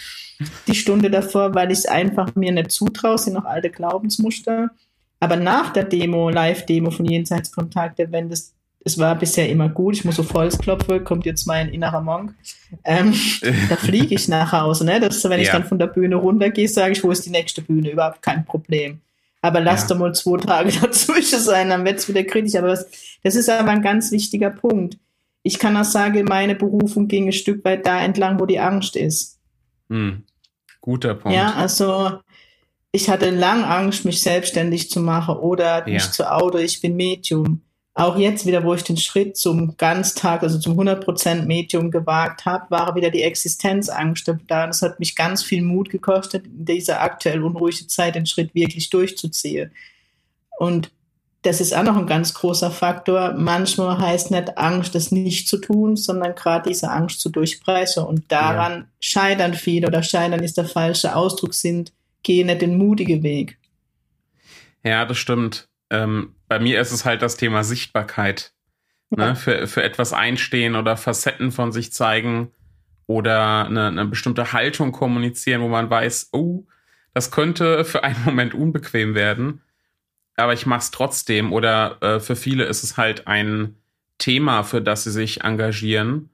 Die 0.68 0.74
Stunde 0.74 1.10
davor, 1.10 1.54
weil 1.54 1.72
ich 1.72 1.78
es 1.78 1.86
einfach 1.86 2.34
mir 2.36 2.52
nicht 2.52 2.70
zutraue, 2.70 3.18
sind 3.18 3.34
noch 3.34 3.44
alte 3.44 3.70
Glaubensmuster. 3.70 4.70
Aber 5.18 5.36
nach 5.36 5.72
der 5.72 5.84
Demo, 5.84 6.30
Live-Demo 6.30 6.90
von 6.92 7.04
Jenseitskontakte, 7.04 8.10
wenn 8.10 8.30
das 8.30 8.54
es 8.84 8.98
war 8.98 9.14
bisher 9.14 9.48
immer 9.48 9.68
gut, 9.68 9.96
ich 9.96 10.04
muss 10.04 10.18
auf 10.18 10.32
Holz 10.32 10.58
klopfen, 10.58 11.04
kommt 11.04 11.26
jetzt 11.26 11.46
mein 11.46 11.68
innerer 11.68 12.00
Monk. 12.00 12.34
Ähm, 12.84 13.14
da 13.68 13.76
fliege 13.76 14.14
ich 14.14 14.28
nach 14.28 14.52
Hause. 14.52 14.84
Ne? 14.84 15.00
Das, 15.00 15.22
wenn 15.24 15.32
ja. 15.32 15.38
ich 15.38 15.50
dann 15.50 15.64
von 15.64 15.78
der 15.78 15.86
Bühne 15.86 16.16
runtergehe, 16.16 16.68
sage 16.68 16.92
ich, 16.92 17.04
wo 17.04 17.10
ist 17.10 17.26
die 17.26 17.30
nächste 17.30 17.60
Bühne? 17.62 17.90
Überhaupt 17.90 18.22
kein 18.22 18.44
Problem. 18.44 19.00
Aber 19.42 19.60
lass 19.60 19.82
ja. 19.82 19.88
doch 19.88 19.98
mal 19.98 20.14
zwei 20.14 20.38
Tage 20.38 20.72
dazwischen 20.80 21.40
sein, 21.40 21.68
dann 21.68 21.84
wird 21.84 21.98
es 21.98 22.08
wieder 22.08 22.24
kritisch. 22.24 22.56
Aber 22.56 22.68
das, 22.68 22.86
das 23.22 23.36
ist 23.36 23.50
aber 23.50 23.70
ein 23.70 23.82
ganz 23.82 24.12
wichtiger 24.12 24.50
Punkt. 24.50 24.98
Ich 25.42 25.58
kann 25.58 25.76
auch 25.76 25.84
sagen, 25.84 26.24
meine 26.24 26.54
Berufung 26.54 27.08
ging 27.08 27.26
ein 27.26 27.32
Stück 27.32 27.64
weit 27.64 27.86
da 27.86 28.02
entlang, 28.02 28.40
wo 28.40 28.46
die 28.46 28.60
Angst 28.60 28.96
ist. 28.96 29.38
Hm. 29.88 30.24
Guter 30.80 31.14
Punkt. 31.14 31.36
Ja, 31.36 31.54
also 31.54 32.20
ich 32.92 33.10
hatte 33.10 33.30
lang 33.30 33.64
Angst, 33.64 34.04
mich 34.04 34.22
selbstständig 34.22 34.90
zu 34.90 35.00
machen 35.00 35.36
oder 35.36 35.86
ja. 35.86 35.94
mich 35.94 36.10
zu 36.10 36.30
Auto, 36.30 36.58
ich 36.58 36.80
bin 36.80 36.96
Medium 36.96 37.62
auch 37.94 38.16
jetzt 38.16 38.46
wieder, 38.46 38.64
wo 38.64 38.74
ich 38.74 38.84
den 38.84 38.96
Schritt 38.96 39.36
zum 39.36 39.76
Ganztag, 39.76 40.42
also 40.42 40.58
zum 40.58 40.78
100% 40.78 41.42
Medium 41.42 41.90
gewagt 41.90 42.44
habe, 42.44 42.70
war 42.70 42.94
wieder 42.94 43.10
die 43.10 43.22
Existenzangst 43.22 44.32
da. 44.46 44.66
Das 44.66 44.82
hat 44.82 45.00
mich 45.00 45.16
ganz 45.16 45.42
viel 45.42 45.62
Mut 45.62 45.90
gekostet, 45.90 46.46
in 46.46 46.64
dieser 46.64 47.02
aktuell 47.02 47.42
unruhigen 47.42 47.88
Zeit 47.88 48.14
den 48.14 48.26
Schritt 48.26 48.54
wirklich 48.54 48.90
durchzuziehen. 48.90 49.72
Und 50.58 50.92
das 51.42 51.60
ist 51.60 51.74
auch 51.74 51.82
noch 51.82 51.96
ein 51.96 52.06
ganz 52.06 52.34
großer 52.34 52.70
Faktor. 52.70 53.32
Manchmal 53.32 53.98
heißt 53.98 54.30
nicht 54.30 54.58
Angst, 54.58 54.94
das 54.94 55.10
nicht 55.10 55.48
zu 55.48 55.56
tun, 55.58 55.96
sondern 55.96 56.34
gerade 56.34 56.68
diese 56.68 56.90
Angst 56.90 57.20
zu 57.20 57.30
durchbrechen. 57.30 58.04
Und 58.04 58.30
daran 58.30 58.72
ja. 58.72 58.86
scheitern 59.00 59.54
viele 59.54 59.86
oder 59.86 60.02
scheitern 60.02 60.42
ist 60.42 60.58
der 60.58 60.66
falsche 60.66 61.16
Ausdruck, 61.16 61.54
sind, 61.54 61.92
gehen 62.22 62.46
nicht 62.46 62.60
den 62.60 62.76
mutigen 62.76 63.22
Weg. 63.22 63.58
Ja, 64.84 65.04
das 65.06 65.18
stimmt. 65.18 65.66
Ähm, 65.90 66.34
bei 66.48 66.58
mir 66.58 66.80
ist 66.80 66.92
es 66.92 67.04
halt 67.04 67.22
das 67.22 67.36
Thema 67.36 67.64
Sichtbarkeit. 67.64 68.52
Ne? 69.10 69.24
Ja. 69.24 69.34
Für, 69.34 69.66
für 69.66 69.82
etwas 69.82 70.12
einstehen 70.12 70.76
oder 70.76 70.96
Facetten 70.96 71.50
von 71.50 71.72
sich 71.72 71.92
zeigen 71.92 72.52
oder 73.06 73.66
eine, 73.66 73.88
eine 73.88 74.06
bestimmte 74.06 74.52
Haltung 74.52 74.92
kommunizieren, 74.92 75.62
wo 75.62 75.68
man 75.68 75.90
weiß, 75.90 76.30
oh, 76.32 76.64
das 77.12 77.30
könnte 77.32 77.84
für 77.84 78.04
einen 78.04 78.24
Moment 78.24 78.54
unbequem 78.54 79.14
werden, 79.14 79.62
aber 80.36 80.52
ich 80.52 80.64
mache 80.64 80.80
es 80.80 80.90
trotzdem. 80.92 81.52
Oder 81.52 81.98
äh, 82.02 82.20
für 82.20 82.36
viele 82.36 82.64
ist 82.64 82.84
es 82.84 82.96
halt 82.96 83.26
ein 83.26 83.76
Thema, 84.18 84.62
für 84.62 84.80
das 84.80 85.04
sie 85.04 85.10
sich 85.10 85.42
engagieren, 85.42 86.30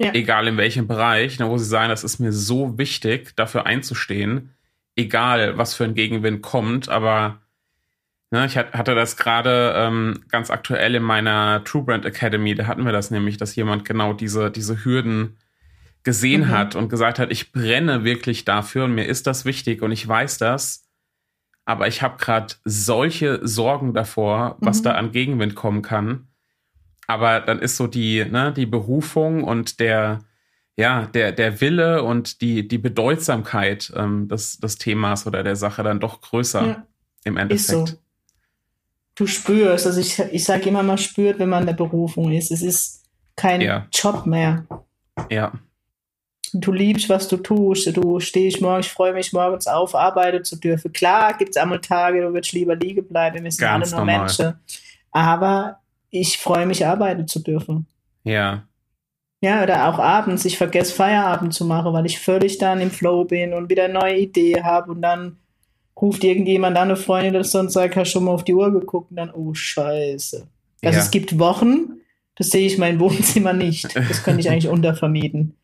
ja. 0.00 0.12
egal 0.14 0.48
in 0.48 0.56
welchem 0.56 0.86
Bereich, 0.86 1.38
ne, 1.38 1.48
wo 1.48 1.58
sie 1.58 1.64
sagen, 1.64 1.90
das 1.90 2.04
ist 2.04 2.20
mir 2.20 2.32
so 2.32 2.78
wichtig, 2.78 3.36
dafür 3.36 3.66
einzustehen, 3.66 4.54
egal 4.96 5.58
was 5.58 5.74
für 5.74 5.84
ein 5.84 5.94
Gegenwind 5.94 6.42
kommt, 6.42 6.88
aber 6.88 7.42
Ne, 8.30 8.44
ich 8.44 8.58
hatte 8.58 8.94
das 8.94 9.16
gerade 9.16 9.72
ähm, 9.74 10.22
ganz 10.28 10.50
aktuell 10.50 10.94
in 10.94 11.02
meiner 11.02 11.64
True 11.64 11.84
Brand 11.84 12.04
Academy, 12.04 12.54
da 12.54 12.66
hatten 12.66 12.84
wir 12.84 12.92
das 12.92 13.10
nämlich, 13.10 13.38
dass 13.38 13.56
jemand 13.56 13.86
genau 13.86 14.12
diese, 14.12 14.50
diese 14.50 14.84
Hürden 14.84 15.38
gesehen 16.02 16.42
mhm. 16.42 16.48
hat 16.48 16.74
und 16.74 16.90
gesagt 16.90 17.18
hat, 17.18 17.30
ich 17.32 17.52
brenne 17.52 18.04
wirklich 18.04 18.44
dafür 18.44 18.84
und 18.84 18.94
mir 18.94 19.04
ist 19.04 19.26
das 19.26 19.46
wichtig 19.46 19.80
und 19.80 19.92
ich 19.92 20.06
weiß 20.06 20.36
das, 20.38 20.86
aber 21.64 21.88
ich 21.88 22.02
habe 22.02 22.18
gerade 22.18 22.54
solche 22.64 23.46
Sorgen 23.46 23.94
davor, 23.94 24.56
was 24.60 24.80
mhm. 24.80 24.84
da 24.84 24.92
an 24.92 25.12
Gegenwind 25.12 25.54
kommen 25.54 25.82
kann. 25.82 26.28
Aber 27.06 27.40
dann 27.40 27.58
ist 27.60 27.78
so 27.78 27.86
die, 27.86 28.26
ne, 28.26 28.52
die 28.52 28.66
Berufung 28.66 29.42
und 29.42 29.80
der, 29.80 30.18
ja, 30.76 31.06
der, 31.06 31.32
der 31.32 31.62
Wille 31.62 32.02
und 32.02 32.42
die, 32.42 32.68
die 32.68 32.78
Bedeutsamkeit 32.78 33.90
ähm, 33.96 34.28
des, 34.28 34.58
des 34.58 34.76
Themas 34.76 35.26
oder 35.26 35.42
der 35.42 35.56
Sache 35.56 35.82
dann 35.82 36.00
doch 36.00 36.20
größer 36.20 36.66
ja. 36.66 36.86
im 37.24 37.38
Endeffekt. 37.38 37.88
Ist 37.88 37.94
so 37.94 37.98
du 39.18 39.26
spürst, 39.26 39.86
also 39.86 40.00
ich, 40.00 40.18
ich 40.18 40.44
sage 40.44 40.68
immer, 40.68 40.82
man 40.82 40.96
spürt, 40.96 41.38
wenn 41.38 41.48
man 41.48 41.62
in 41.62 41.66
der 41.66 41.74
Berufung 41.74 42.30
ist. 42.32 42.52
Es 42.52 42.62
ist 42.62 43.04
kein 43.34 43.60
ja. 43.60 43.86
Job 43.92 44.26
mehr. 44.26 44.64
Ja. 45.30 45.52
Du 46.54 46.72
liebst, 46.72 47.08
was 47.08 47.28
du 47.28 47.36
tust. 47.36 47.94
Du 47.96 48.20
stehst 48.20 48.60
morgens, 48.60 48.86
ich 48.86 48.92
freue 48.92 49.12
mich 49.12 49.32
morgens 49.32 49.66
auf, 49.66 49.94
arbeiten 49.94 50.44
zu 50.44 50.56
dürfen. 50.56 50.92
Klar 50.92 51.36
gibt 51.36 51.50
es 51.50 51.56
einmal 51.56 51.80
Tage, 51.80 52.22
du 52.22 52.32
würdest 52.32 52.52
lieber 52.52 52.76
liegen 52.76 53.06
bleiben. 53.06 53.42
Wir 53.44 53.50
sind 53.50 53.60
Ganz 53.60 53.92
alle 53.92 54.04
nur 54.04 54.06
normal. 54.06 54.26
Menschen. 54.26 54.54
Aber 55.10 55.80
ich 56.10 56.38
freue 56.38 56.66
mich, 56.66 56.86
arbeiten 56.86 57.26
zu 57.26 57.40
dürfen. 57.40 57.86
Ja. 58.22 58.62
Ja, 59.40 59.62
oder 59.62 59.88
auch 59.88 59.98
abends. 59.98 60.44
Ich 60.44 60.56
vergesse 60.56 60.94
Feierabend 60.94 61.54
zu 61.54 61.64
machen, 61.64 61.92
weil 61.92 62.06
ich 62.06 62.18
völlig 62.18 62.58
dann 62.58 62.80
im 62.80 62.90
Flow 62.90 63.24
bin 63.24 63.52
und 63.52 63.68
wieder 63.68 63.88
neue 63.88 64.18
Idee 64.18 64.62
habe 64.62 64.90
und 64.90 65.02
dann 65.02 65.38
ruft 66.00 66.24
irgendjemand 66.24 66.76
an, 66.76 66.88
eine 66.88 66.96
Freundin 66.96 67.34
oder 67.34 67.44
so 67.44 67.58
und 67.58 67.72
sagt, 67.72 67.96
hast 67.96 68.10
schon 68.10 68.24
mal 68.24 68.32
auf 68.32 68.44
die 68.44 68.54
Uhr 68.54 68.72
geguckt 68.72 69.10
und 69.10 69.16
dann, 69.16 69.30
oh 69.30 69.52
Scheiße. 69.54 70.46
Also 70.84 70.98
ja. 70.98 71.04
es 71.04 71.10
gibt 71.10 71.38
Wochen, 71.38 72.00
das 72.36 72.50
sehe 72.50 72.66
ich 72.66 72.78
mein 72.78 73.00
Wohnzimmer 73.00 73.52
nicht. 73.52 73.96
Das 73.96 74.22
könnte 74.22 74.40
ich 74.40 74.48
eigentlich 74.48 74.68
untervermieten. 74.68 75.56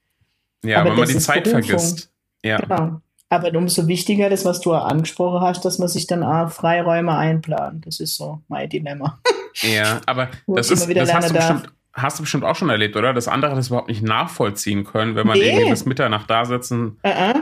Ja, 0.65 0.81
aber 0.81 0.91
wenn 0.91 0.99
man 1.01 1.09
die 1.09 1.19
Zeit 1.19 1.45
Berufung. 1.45 1.63
vergisst. 1.63 2.11
Ja. 2.43 2.59
Genau. 2.59 3.01
Aber 3.29 3.57
umso 3.57 3.89
wichtiger 3.89 4.29
das, 4.29 4.45
was 4.45 4.61
du 4.61 4.73
angesprochen 4.73 5.41
hast, 5.41 5.65
dass 5.65 5.79
man 5.79 5.89
sich 5.89 6.07
dann 6.07 6.23
auch 6.23 6.51
Freiräume 6.51 7.17
einplant. 7.17 7.87
Das 7.87 8.01
ist 8.01 8.17
so 8.17 8.41
mein 8.49 8.69
Dilemma. 8.69 9.21
Ja, 9.63 10.01
aber 10.07 10.29
das, 10.47 10.71
ist, 10.71 10.95
das 10.95 11.15
hast, 11.15 11.31
du 11.31 11.35
bestimmt, 11.35 11.73
hast 11.93 12.19
du 12.19 12.23
bestimmt 12.23 12.45
auch 12.45 12.57
schon 12.57 12.71
erlebt, 12.71 12.97
oder? 12.97 13.13
Dass 13.13 13.29
andere 13.29 13.55
das 13.55 13.69
überhaupt 13.69 13.89
nicht 13.89 14.03
nachvollziehen 14.03 14.85
können, 14.85 15.15
wenn 15.15 15.27
man 15.27 15.39
nee. 15.39 15.49
irgendwie 15.49 15.71
bis 15.71 15.85
Mitternacht 15.85 16.29
da 16.29 16.45
sitzen. 16.45 16.99
Uh 17.05 17.09
-uh. 17.09 17.35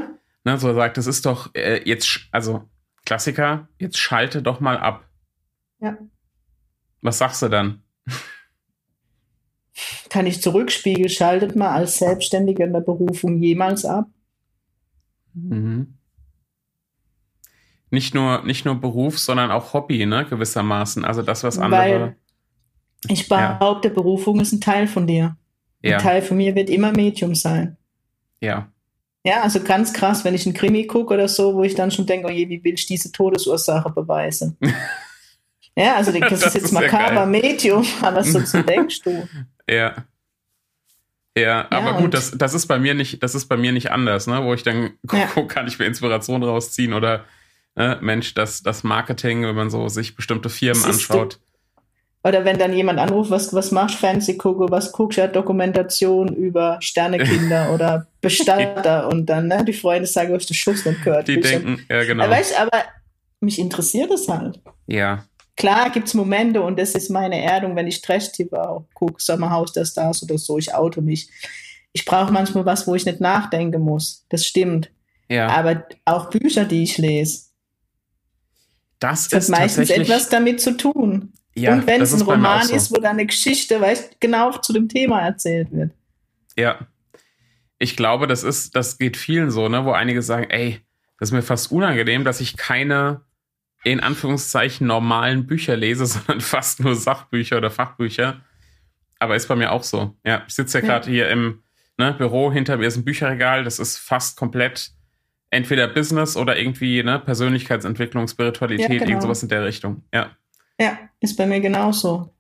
Ne, 0.45 0.59
so 0.59 0.75
sagt, 0.75 0.97
das 0.97 1.07
ist 1.07 1.25
doch 1.25 1.55
äh, 1.55 1.83
jetzt, 1.85 2.29
also 2.33 2.63
Klassiker, 3.05 3.69
jetzt 3.79 3.99
schalte 3.99 4.43
doch 4.43 4.61
mal 4.61 4.79
ab. 4.79 5.09
Ja. 5.81 5.99
Was 7.01 7.19
sagst 7.19 7.43
du 7.43 7.49
dann? 7.49 7.83
Kann 10.09 10.27
ich 10.27 10.43
zurückspiegeln, 10.43 11.09
schaltet 11.09 11.57
mal 11.57 11.71
als 11.71 11.99
Selbstständiger 11.99 12.65
in 12.65 12.73
der 12.73 12.81
Berufung 12.81 13.43
jemals 13.43 13.85
ab? 13.85 14.09
Mhm. 15.35 15.99
Nicht 17.91 18.15
nur, 18.15 18.43
nicht 18.45 18.65
nur 18.65 18.81
Beruf, 18.81 19.19
sondern 19.19 19.51
auch 19.51 19.75
Hobby, 19.75 20.07
ne, 20.07 20.25
gewissermaßen. 20.25 21.05
Also 21.05 21.23
das, 21.23 21.45
was 21.45 21.59
andere. 21.59 21.81
Weil 21.81 22.17
ich 23.09 23.29
behaupte, 23.29 23.89
ja. 23.89 23.95
Berufung 23.95 24.41
ist 24.41 24.53
ein 24.53 24.61
Teil 24.61 24.87
von 24.87 25.07
dir. 25.07 25.37
Ja. 25.83 25.97
Ein 25.97 26.03
Teil 26.03 26.23
von 26.23 26.37
mir 26.37 26.55
wird 26.55 26.71
immer 26.71 26.93
Medium 26.93 27.35
sein. 27.35 27.77
Ja. 28.41 28.71
Ja, 29.25 29.43
also 29.43 29.61
ganz 29.61 29.93
krass, 29.93 30.25
wenn 30.25 30.35
ich 30.35 30.47
einen 30.47 30.55
Krimi 30.55 30.87
gucke 30.87 31.15
oder 31.15 31.29
so, 31.29 31.55
wo 31.55 31.63
ich 31.63 31.75
dann 31.75 31.91
schon 31.91 32.07
denke, 32.07 32.27
oh 32.27 32.31
je, 32.31 32.49
wie 32.49 32.63
will 32.65 32.75
ich 32.75 32.87
diese 32.87 33.13
Todesursache 33.13 33.91
beweisen? 33.91 34.57
ja, 35.77 35.95
also 35.95 36.11
das, 36.11 36.29
das 36.29 36.43
ist 36.43 36.55
jetzt 36.55 36.65
ist 36.65 36.73
makaber 36.73 37.15
ja 37.15 37.27
Medium, 37.27 37.87
aber 38.01 38.25
so 38.25 38.41
denkst 38.63 39.03
du. 39.03 39.29
Ja. 39.69 39.95
Ja, 41.37 41.67
aber 41.71 41.93
ja, 41.93 41.99
gut, 41.99 42.13
das, 42.13 42.33
das 42.33 42.53
ist 42.53 42.67
bei 42.67 42.79
mir 42.79 42.95
nicht, 42.95 43.23
das 43.23 43.35
ist 43.35 43.47
bei 43.47 43.57
mir 43.57 43.73
nicht 43.73 43.91
anders, 43.91 44.27
ne? 44.27 44.45
Wo 44.45 44.53
ich 44.53 44.65
dann 44.65 44.91
gucke, 45.07 45.23
ja. 45.41 45.43
kann 45.45 45.67
ich 45.67 45.79
mir 45.79 45.87
Inspiration 45.87 46.43
rausziehen 46.43 46.93
oder 46.93 47.25
ne, 47.75 47.99
Mensch, 48.03 48.35
das, 48.35 48.63
das 48.63 48.85
Marketing, 48.85 49.43
wenn 49.43 49.55
man 49.55 49.71
so 49.71 49.89
sich 49.89 50.15
bestimmte 50.15 50.51
Firmen 50.51 50.85
anschaut. 50.85 51.39
Oder 52.25 52.45
wenn 52.45 52.59
dann 52.59 52.73
jemand 52.73 53.01
anruft, 53.01 53.31
was, 53.31 53.53
was 53.53 53.73
machst 53.73 53.97
Fancy 53.97 54.37
gucke, 54.37 54.71
was 54.71 54.93
guckst 54.93 55.19
du 55.19 55.23
ja 55.23 55.27
Dokumentation 55.27 56.29
über 56.29 56.79
Sternekinder 56.81 57.71
oder 57.75 58.07
Bestatter 58.21 59.09
und 59.09 59.27
dann, 59.27 59.49
ne, 59.49 59.65
die 59.65 59.73
Freunde 59.73 60.07
sagen, 60.07 60.33
was 60.33 60.47
du 60.47 60.55
Schuss 60.55 60.85
nicht 60.85 61.03
gehört. 61.03 61.27
Die 61.27 61.41
denken, 61.41 61.85
ja, 61.91 62.05
genau. 62.05 62.25
Aber, 62.25 62.35
weißt, 62.35 62.61
aber 62.61 62.85
mich 63.41 63.59
interessiert 63.59 64.13
es 64.13 64.29
halt. 64.29 64.61
Ja. 64.87 65.25
Klar 65.57 65.91
gibt's 65.91 66.15
Momente 66.15 66.63
und 66.63 66.79
das 66.79 66.95
ist 66.95 67.11
meine 67.11 67.43
Erdung, 67.43 67.75
wenn 67.75 67.89
ich 67.89 68.01
Trash-TV 68.01 68.87
gucke, 68.95 69.21
Sommerhaus 69.23 69.73
der 69.73 69.85
Stars 69.85 70.23
oder 70.23 70.39
so, 70.39 70.59
ich 70.59 70.73
auto 70.73 71.01
mich. 71.01 71.29
Ich 71.93 72.05
brauche 72.05 72.33
manchmal 72.33 72.65
was, 72.65 72.87
wo 72.87 72.95
ich 72.95 73.05
nicht 73.05 73.21
nachdenken 73.21 73.83
muss. 73.83 74.25
Das 74.29 74.47
stimmt. 74.47 74.91
Ja. 75.29 75.49
Aber 75.49 75.85
auch 76.05 76.31
Bücher, 76.31 76.65
die 76.65 76.85
ich 76.85 76.99
lese, 76.99 77.47
das, 78.99 79.29
das 79.29 79.49
hat 79.49 79.59
meistens 79.59 79.91
etwas 79.91 80.29
damit 80.29 80.61
zu 80.61 80.77
tun. 80.77 81.33
Ja, 81.55 81.75
und 81.75 81.87
wenn 81.87 82.01
es 82.01 82.15
ein 82.15 82.23
Roman 82.23 82.67
so. 82.67 82.75
ist, 82.75 82.91
wo 82.91 83.01
da 83.01 83.11
eine 83.11 83.27
Geschichte 83.27 83.81
weißt, 83.81 84.21
genau 84.21 84.53
zu 84.53 84.73
dem 84.73 84.89
Thema 84.89 85.21
erzählt 85.21 85.71
wird. 85.71 85.91
Ja. 86.57 86.79
Ich 87.79 87.97
glaube, 87.97 88.27
das 88.27 88.43
ist, 88.43 88.77
das 88.77 88.99
geht 88.99 89.17
vielen 89.17 89.51
so, 89.51 89.69
ne, 89.69 89.85
wo 89.85 89.93
einige 89.93 90.23
sagen, 90.23 90.49
ey, 90.51 90.81
das 91.19 91.29
ist 91.29 91.33
mir 91.33 91.43
fast 91.43 91.71
unangenehm, 91.73 92.25
dass 92.25 92.41
ich 92.41 92.57
keine 92.57 93.23
in 93.85 94.01
Anführungszeichen 94.01 94.87
normalen 94.87 95.47
Bücher 95.47 95.77
lese, 95.77 96.07
sondern 96.07 96.41
fast 96.41 96.81
nur 96.81 96.95
Sachbücher 96.95 97.59
oder 97.59 97.71
Fachbücher. 97.71 98.41
Aber 99.19 99.37
ist 99.37 99.49
bei 99.49 99.57
mir 99.57 99.73
auch 99.73 99.83
so. 99.83 100.17
Ja, 100.25 100.45
ich 100.47 100.55
sitze 100.55 100.79
ja 100.79 100.85
gerade 100.85 101.11
hier 101.11 101.29
im 101.29 101.63
ne, 101.99 102.13
Büro, 102.13 102.53
hinter 102.53 102.77
mir 102.77 102.87
ist 102.87 102.97
ein 102.97 103.05
Bücherregal, 103.05 103.65
das 103.65 103.79
ist 103.79 103.99
fast 103.99 104.37
komplett 104.37 104.93
entweder 105.51 105.87
Business 105.87 106.37
oder 106.37 106.59
irgendwie 106.59 107.03
ne, 107.03 107.19
Persönlichkeitsentwicklung, 107.19 108.27
Spiritualität, 108.27 108.89
ja, 108.89 108.99
genau. 108.99 109.09
irgend 109.11 109.23
sowas 109.23 109.43
in 109.43 109.49
der 109.49 109.65
Richtung. 109.65 110.03
Ja. 110.13 110.31
Ja, 110.81 110.99
ist 111.21 111.37
bei 111.37 111.47
mir 111.47 111.61
genauso. 111.61 112.31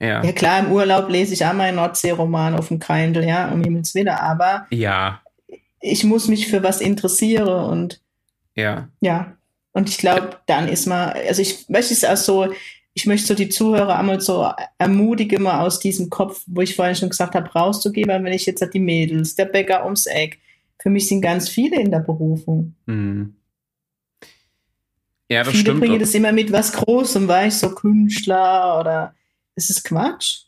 Ja. 0.00 0.24
ja, 0.24 0.32
klar, 0.32 0.58
im 0.58 0.72
Urlaub 0.72 1.08
lese 1.08 1.32
ich 1.32 1.46
auch 1.46 1.52
mal 1.52 1.68
einen 1.68 1.76
Nordsee-Roman 1.76 2.54
auf 2.54 2.68
dem 2.68 2.80
Kindle, 2.80 3.24
ja, 3.24 3.48
um 3.52 3.62
Himmels 3.62 3.94
Willen, 3.94 4.08
aber 4.08 4.66
ja. 4.70 5.22
ich 5.80 6.02
muss 6.02 6.26
mich 6.26 6.48
für 6.48 6.64
was 6.64 6.80
interessieren 6.80 7.70
und 7.70 8.00
ja. 8.56 8.88
Ja. 9.00 9.36
Und 9.72 9.88
ich 9.88 9.98
glaube, 9.98 10.38
dann 10.46 10.68
ist 10.68 10.86
man, 10.86 11.10
also 11.10 11.40
ich 11.40 11.68
möchte 11.68 11.94
es 11.94 12.04
auch 12.04 12.16
so, 12.16 12.52
ich 12.94 13.06
möchte 13.06 13.28
so 13.28 13.34
die 13.34 13.48
Zuhörer 13.48 13.98
einmal 13.98 14.20
so 14.20 14.46
ermutigen, 14.76 15.42
mal 15.42 15.60
aus 15.60 15.78
diesem 15.78 16.10
Kopf, 16.10 16.42
wo 16.46 16.60
ich 16.60 16.76
vorhin 16.76 16.96
schon 16.96 17.08
gesagt 17.08 17.34
habe, 17.34 17.50
rauszugehen, 17.50 18.08
weil 18.08 18.22
wenn 18.22 18.32
ich 18.32 18.44
jetzt 18.44 18.62
die 18.74 18.80
Mädels, 18.80 19.34
der 19.34 19.46
Bäcker 19.46 19.84
ums 19.84 20.06
Eck, 20.06 20.40
für 20.78 20.90
mich 20.90 21.08
sind 21.08 21.22
ganz 21.22 21.48
viele 21.48 21.80
in 21.80 21.90
der 21.90 22.00
Berufung. 22.00 22.74
Mhm. 22.86 23.36
Ja, 25.32 25.44
das 25.44 25.52
Viele 25.52 25.62
stimmt. 25.62 25.80
bringen 25.80 25.98
das 25.98 26.14
immer 26.14 26.30
mit 26.30 26.52
was 26.52 26.72
Großem, 26.72 27.26
weißt 27.26 27.60
so 27.60 27.74
Künstler 27.74 28.78
oder 28.78 29.14
es 29.54 29.70
ist 29.70 29.82
Quatsch. 29.84 30.44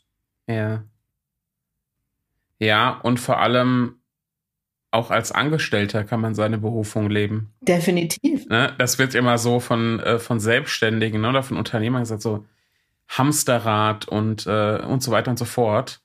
Ja. 0.47 0.83
Ja, 2.59 2.99
und 3.01 3.19
vor 3.19 3.39
allem 3.39 3.99
auch 4.91 5.09
als 5.09 5.31
Angestellter 5.31 6.03
kann 6.03 6.21
man 6.21 6.35
seine 6.35 6.59
Berufung 6.59 7.09
leben. 7.09 7.51
Definitiv. 7.61 8.45
Ne? 8.45 8.75
Das 8.77 8.99
wird 8.99 9.15
immer 9.15 9.39
so 9.39 9.59
von, 9.59 9.99
äh, 10.01 10.19
von 10.19 10.39
Selbstständigen 10.39 11.19
ne, 11.19 11.29
oder 11.29 11.41
von 11.41 11.57
Unternehmern 11.57 12.03
gesagt, 12.03 12.21
so 12.21 12.45
Hamsterrad 13.09 14.07
und, 14.07 14.45
äh, 14.45 14.81
und 14.81 15.01
so 15.01 15.11
weiter 15.11 15.31
und 15.31 15.37
so 15.37 15.45
fort 15.45 15.99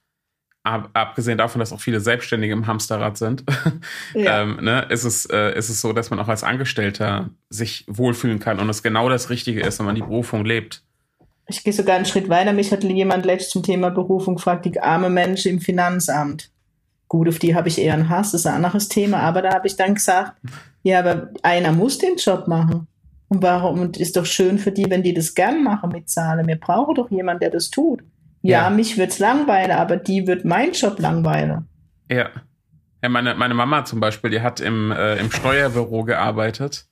ab, 0.63 0.91
abgesehen 0.93 1.39
davon, 1.39 1.61
dass 1.61 1.73
auch 1.73 1.81
viele 1.81 2.01
Selbstständige 2.01 2.53
im 2.53 2.67
Hamsterrad 2.67 3.17
sind, 3.17 3.45
ja. 4.15 4.43
ähm, 4.43 4.59
ne, 4.63 4.87
ist, 4.89 5.05
es, 5.05 5.27
äh, 5.27 5.57
ist 5.57 5.69
es 5.69 5.81
so, 5.81 5.93
dass 5.93 6.11
man 6.11 6.19
auch 6.19 6.29
als 6.29 6.45
Angestellter 6.45 7.31
sich 7.49 7.85
wohlfühlen 7.89 8.39
kann 8.39 8.59
und 8.61 8.69
es 8.69 8.83
genau 8.83 9.09
das 9.09 9.31
Richtige 9.31 9.61
ist, 9.61 9.79
wenn 9.79 9.87
man 9.87 9.95
die 9.95 10.03
Berufung 10.03 10.45
lebt. 10.45 10.83
Ich 11.47 11.65
gehe 11.65 11.73
sogar 11.73 11.97
einen 11.97 12.05
Schritt 12.05 12.29
weiter. 12.29 12.53
Mich 12.53 12.71
hat 12.71 12.85
jemand 12.85 13.27
letztens 13.27 13.51
zum 13.51 13.63
Thema 13.65 13.91
Berufung 13.91 14.37
gefragt, 14.37 14.67
die 14.67 14.81
arme 14.81 15.11
Menschen 15.11 15.51
im 15.51 15.61
Finanzamt. 15.61 16.51
Gut, 17.09 17.29
auf 17.29 17.41
die 17.41 17.57
habe 17.57 17.67
ich 17.67 17.81
eher 17.81 17.95
einen 17.95 18.09
Hass, 18.09 18.31
das 18.31 18.43
ist 18.43 18.47
ein 18.47 18.55
anderes 18.55 18.89
Thema, 18.89 19.19
aber 19.19 19.43
da 19.43 19.53
habe 19.53 19.67
ich 19.67 19.75
dann 19.75 19.95
gesagt, 19.95 20.35
ja, 20.85 21.01
aber 21.01 21.31
einer 21.43 21.73
muss 21.73 21.99
den 21.99 22.17
Job 22.17 22.47
machen. 22.47 22.87
Und 23.29 23.43
warum 23.43 23.81
und 23.81 23.97
ist 23.97 24.17
doch 24.17 24.27
schön 24.27 24.59
für 24.59 24.71
die, 24.71 24.89
wenn 24.91 25.03
die 25.03 25.15
das 25.15 25.35
gern 25.35 25.65
machen 25.65 25.91
mit 25.91 26.09
Zahlen. 26.09 26.47
Wir 26.47 26.57
brauchen 26.57 26.95
doch 26.95 27.11
jemanden, 27.11 27.41
der 27.41 27.51
das 27.51 27.71
tut. 27.71 28.03
Ja, 28.43 28.65
ja. 28.65 28.71
mich 28.71 28.97
wird's 28.97 29.19
langweilen, 29.19 29.73
aber 29.73 29.97
die 29.97 30.27
wird 30.27 30.45
mein 30.45 30.73
Job 30.73 30.99
langweilen. 30.99 31.69
Ja. 32.11 32.31
Ja, 33.03 33.09
meine, 33.09 33.35
meine 33.35 33.55
Mama 33.55 33.85
zum 33.85 34.01
Beispiel, 34.01 34.31
die 34.31 34.43
hat 34.43 34.61
im, 34.61 34.93
äh, 34.93 35.17
im 35.17 35.31
Steuerbüro 35.31 36.05
gearbeitet 36.05 36.87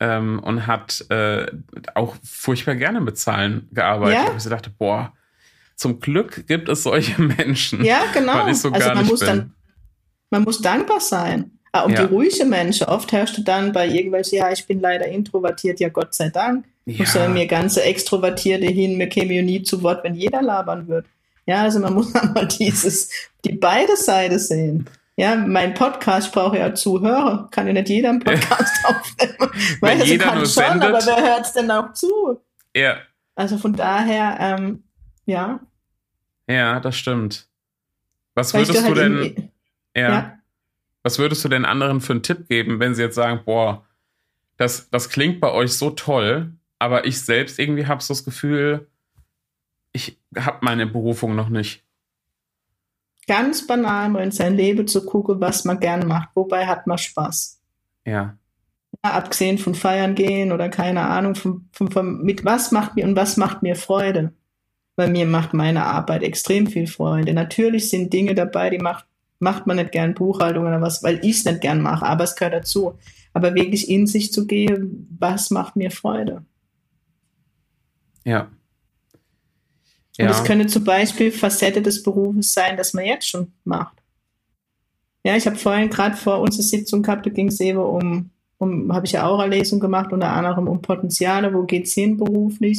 ähm, 0.00 0.38
und 0.38 0.66
hat 0.66 1.04
äh, 1.10 1.46
auch 1.94 2.16
furchtbar 2.22 2.74
gerne 2.74 3.00
mit 3.00 3.18
Zahlen 3.18 3.68
gearbeitet. 3.72 4.24
Ja? 4.24 4.30
Und 4.30 4.38
ich 4.38 4.48
dachte, 4.48 4.70
boah, 4.70 5.12
zum 5.74 6.00
Glück 6.00 6.46
gibt 6.46 6.68
es 6.68 6.82
solche 6.82 7.20
Menschen. 7.38 7.84
Ja, 7.84 8.00
genau. 8.12 8.50
So 8.52 8.70
also 8.70 8.94
man 8.94 9.06
muss 9.06 9.20
bin. 9.20 9.28
dann, 9.28 9.54
man 10.30 10.42
muss 10.42 10.60
dankbar 10.60 11.00
sein. 11.00 11.55
Ah, 11.80 11.84
und 11.84 11.92
Ja. 11.92 12.06
die 12.06 12.14
ruhige 12.14 12.44
Menschen, 12.44 12.86
oft 12.86 13.12
du 13.12 13.42
dann 13.42 13.72
bei 13.72 13.86
irgendwelchen, 13.88 14.38
ja, 14.38 14.50
ich 14.52 14.66
bin 14.66 14.80
leider 14.80 15.06
introvertiert, 15.06 15.80
ja, 15.80 15.88
Gott 15.88 16.14
sei 16.14 16.28
Dank. 16.30 16.64
Ja. 16.86 17.00
Wo 17.00 17.04
sollen 17.04 17.32
mir 17.32 17.46
ganze 17.46 17.82
Extrovertierte 17.82 18.66
hin, 18.66 18.96
mir 18.96 19.08
käme 19.08 19.34
ja 19.34 19.42
nie 19.42 19.62
zu 19.62 19.82
Wort, 19.82 20.04
wenn 20.04 20.14
jeder 20.14 20.40
labern 20.42 20.86
wird. 20.88 21.06
Ja, 21.46 21.62
also 21.62 21.80
man 21.80 21.94
muss 21.94 22.14
einmal 22.14 22.46
dieses, 22.46 23.10
die 23.44 23.52
beide 23.52 23.96
Seiten 23.96 24.38
sehen. 24.38 24.88
Ja, 25.16 25.34
mein 25.34 25.72
Podcast, 25.74 26.26
ich 26.28 26.32
brauche 26.32 26.58
ja 26.58 26.74
Zuhörer. 26.74 27.48
Kann 27.50 27.66
ja 27.66 27.72
nicht 27.72 27.88
jeder 27.88 28.10
einen 28.10 28.20
Podcast 28.20 28.72
aufnehmen. 28.84 29.36
Wenn 29.80 29.98
Weil 30.00 30.02
jeder 30.04 30.24
kann 30.24 30.36
nur 30.38 30.46
schon, 30.46 30.62
sendet. 30.62 30.82
aber 30.84 31.06
wer 31.06 31.16
hört 31.22 31.46
es 31.46 31.52
denn 31.54 31.70
auch 31.70 31.92
zu? 31.94 32.38
Ja, 32.74 32.98
Also 33.34 33.56
von 33.58 33.72
daher, 33.72 34.36
ähm, 34.40 34.82
ja. 35.24 35.60
ja, 36.46 36.80
das 36.80 36.96
stimmt. 36.96 37.48
Was 38.34 38.52
Weil 38.52 38.68
würdest 38.68 38.80
du 38.80 38.84
halt 38.84 38.96
denn, 38.98 39.50
ja, 39.96 40.02
ja. 40.12 40.35
Was 41.06 41.20
würdest 41.20 41.44
du 41.44 41.48
denn 41.48 41.64
anderen 41.64 42.00
für 42.00 42.14
einen 42.14 42.24
Tipp 42.24 42.48
geben, 42.48 42.80
wenn 42.80 42.96
sie 42.96 43.02
jetzt 43.02 43.14
sagen, 43.14 43.42
boah, 43.44 43.84
das, 44.56 44.90
das 44.90 45.08
klingt 45.08 45.40
bei 45.40 45.52
euch 45.52 45.74
so 45.74 45.90
toll, 45.90 46.52
aber 46.80 47.04
ich 47.04 47.20
selbst 47.20 47.60
irgendwie 47.60 47.86
habe 47.86 48.02
so 48.02 48.12
das 48.12 48.24
Gefühl, 48.24 48.88
ich 49.92 50.18
habe 50.36 50.58
meine 50.62 50.84
Berufung 50.84 51.36
noch 51.36 51.48
nicht. 51.48 51.84
ganz 53.28 53.68
banal 53.68 54.08
mal 54.08 54.24
in 54.24 54.32
sein 54.32 54.56
Leben 54.56 54.88
zu 54.88 55.06
gucken, 55.06 55.40
was 55.40 55.64
man 55.64 55.78
gern 55.78 56.08
macht. 56.08 56.30
Wobei 56.34 56.66
hat 56.66 56.88
man 56.88 56.98
Spaß. 56.98 57.60
Ja, 58.04 58.36
Ja, 59.04 59.12
abgesehen 59.12 59.58
von 59.58 59.76
Feiern 59.76 60.16
gehen 60.16 60.50
oder 60.50 60.68
keine 60.68 61.02
Ahnung, 61.02 61.36
von, 61.36 61.68
von, 61.70 61.92
von, 61.92 62.22
mit 62.24 62.44
was 62.44 62.72
macht 62.72 62.96
mir 62.96 63.04
und 63.04 63.14
was 63.14 63.36
macht 63.36 63.62
mir 63.62 63.76
Freude. 63.76 64.32
Weil 64.96 65.10
mir 65.10 65.26
macht 65.26 65.54
meine 65.54 65.84
Arbeit 65.84 66.24
extrem 66.24 66.66
viel 66.66 66.88
Freude. 66.88 67.32
Natürlich 67.32 67.90
sind 67.90 68.12
Dinge 68.12 68.34
dabei, 68.34 68.70
die 68.70 68.78
macht, 68.78 69.06
macht 69.38 69.66
man 69.66 69.76
nicht 69.76 69.92
gern 69.92 70.14
Buchhaltung 70.14 70.66
oder 70.66 70.80
was, 70.80 71.02
weil 71.02 71.18
ich 71.22 71.38
es 71.38 71.44
nicht 71.44 71.60
gern 71.60 71.82
mache, 71.82 72.06
aber 72.06 72.24
es 72.24 72.36
gehört 72.36 72.54
dazu. 72.54 72.98
Aber 73.32 73.54
wirklich 73.54 73.88
in 73.88 74.06
sich 74.06 74.32
zu 74.32 74.46
gehen, 74.46 75.08
was 75.18 75.50
macht 75.50 75.76
mir 75.76 75.90
Freude? 75.90 76.44
ja. 78.26 78.50
Und 80.18 80.24
Ja, 80.24 80.30
es 80.30 80.44
könnte 80.44 80.66
zum 80.66 80.84
Beispiel 80.84 81.30
Facette 81.30 81.82
des 81.82 82.02
Berufes 82.02 82.52
sein, 82.52 82.76
das 82.76 82.94
man 82.94 83.04
jetzt 83.04 83.28
schon 83.28 83.52
macht. 83.64 84.02
Ja, 85.24 85.36
ich 85.36 85.46
habe 85.46 85.56
vorhin 85.56 85.90
gerade 85.90 86.16
vor 86.16 86.40
unserer 86.40 86.62
Sitzung 86.62 87.02
gehabt, 87.02 87.26
da 87.26 87.30
ging 87.30 87.48
es 87.48 87.60
eben 87.60 87.78
um, 87.78 88.30
um 88.58 88.92
habe 88.94 89.06
ich 89.06 89.12
ja 89.12 89.26
Aura-Lesung 89.26 89.78
gemacht, 89.78 90.12
unter 90.12 90.32
anderem 90.32 90.68
um 90.68 90.80
Potenziale, 90.80 91.52
wo 91.52 91.64
geht's 91.64 91.92
hin 91.92 92.16
beruflich, 92.16 92.78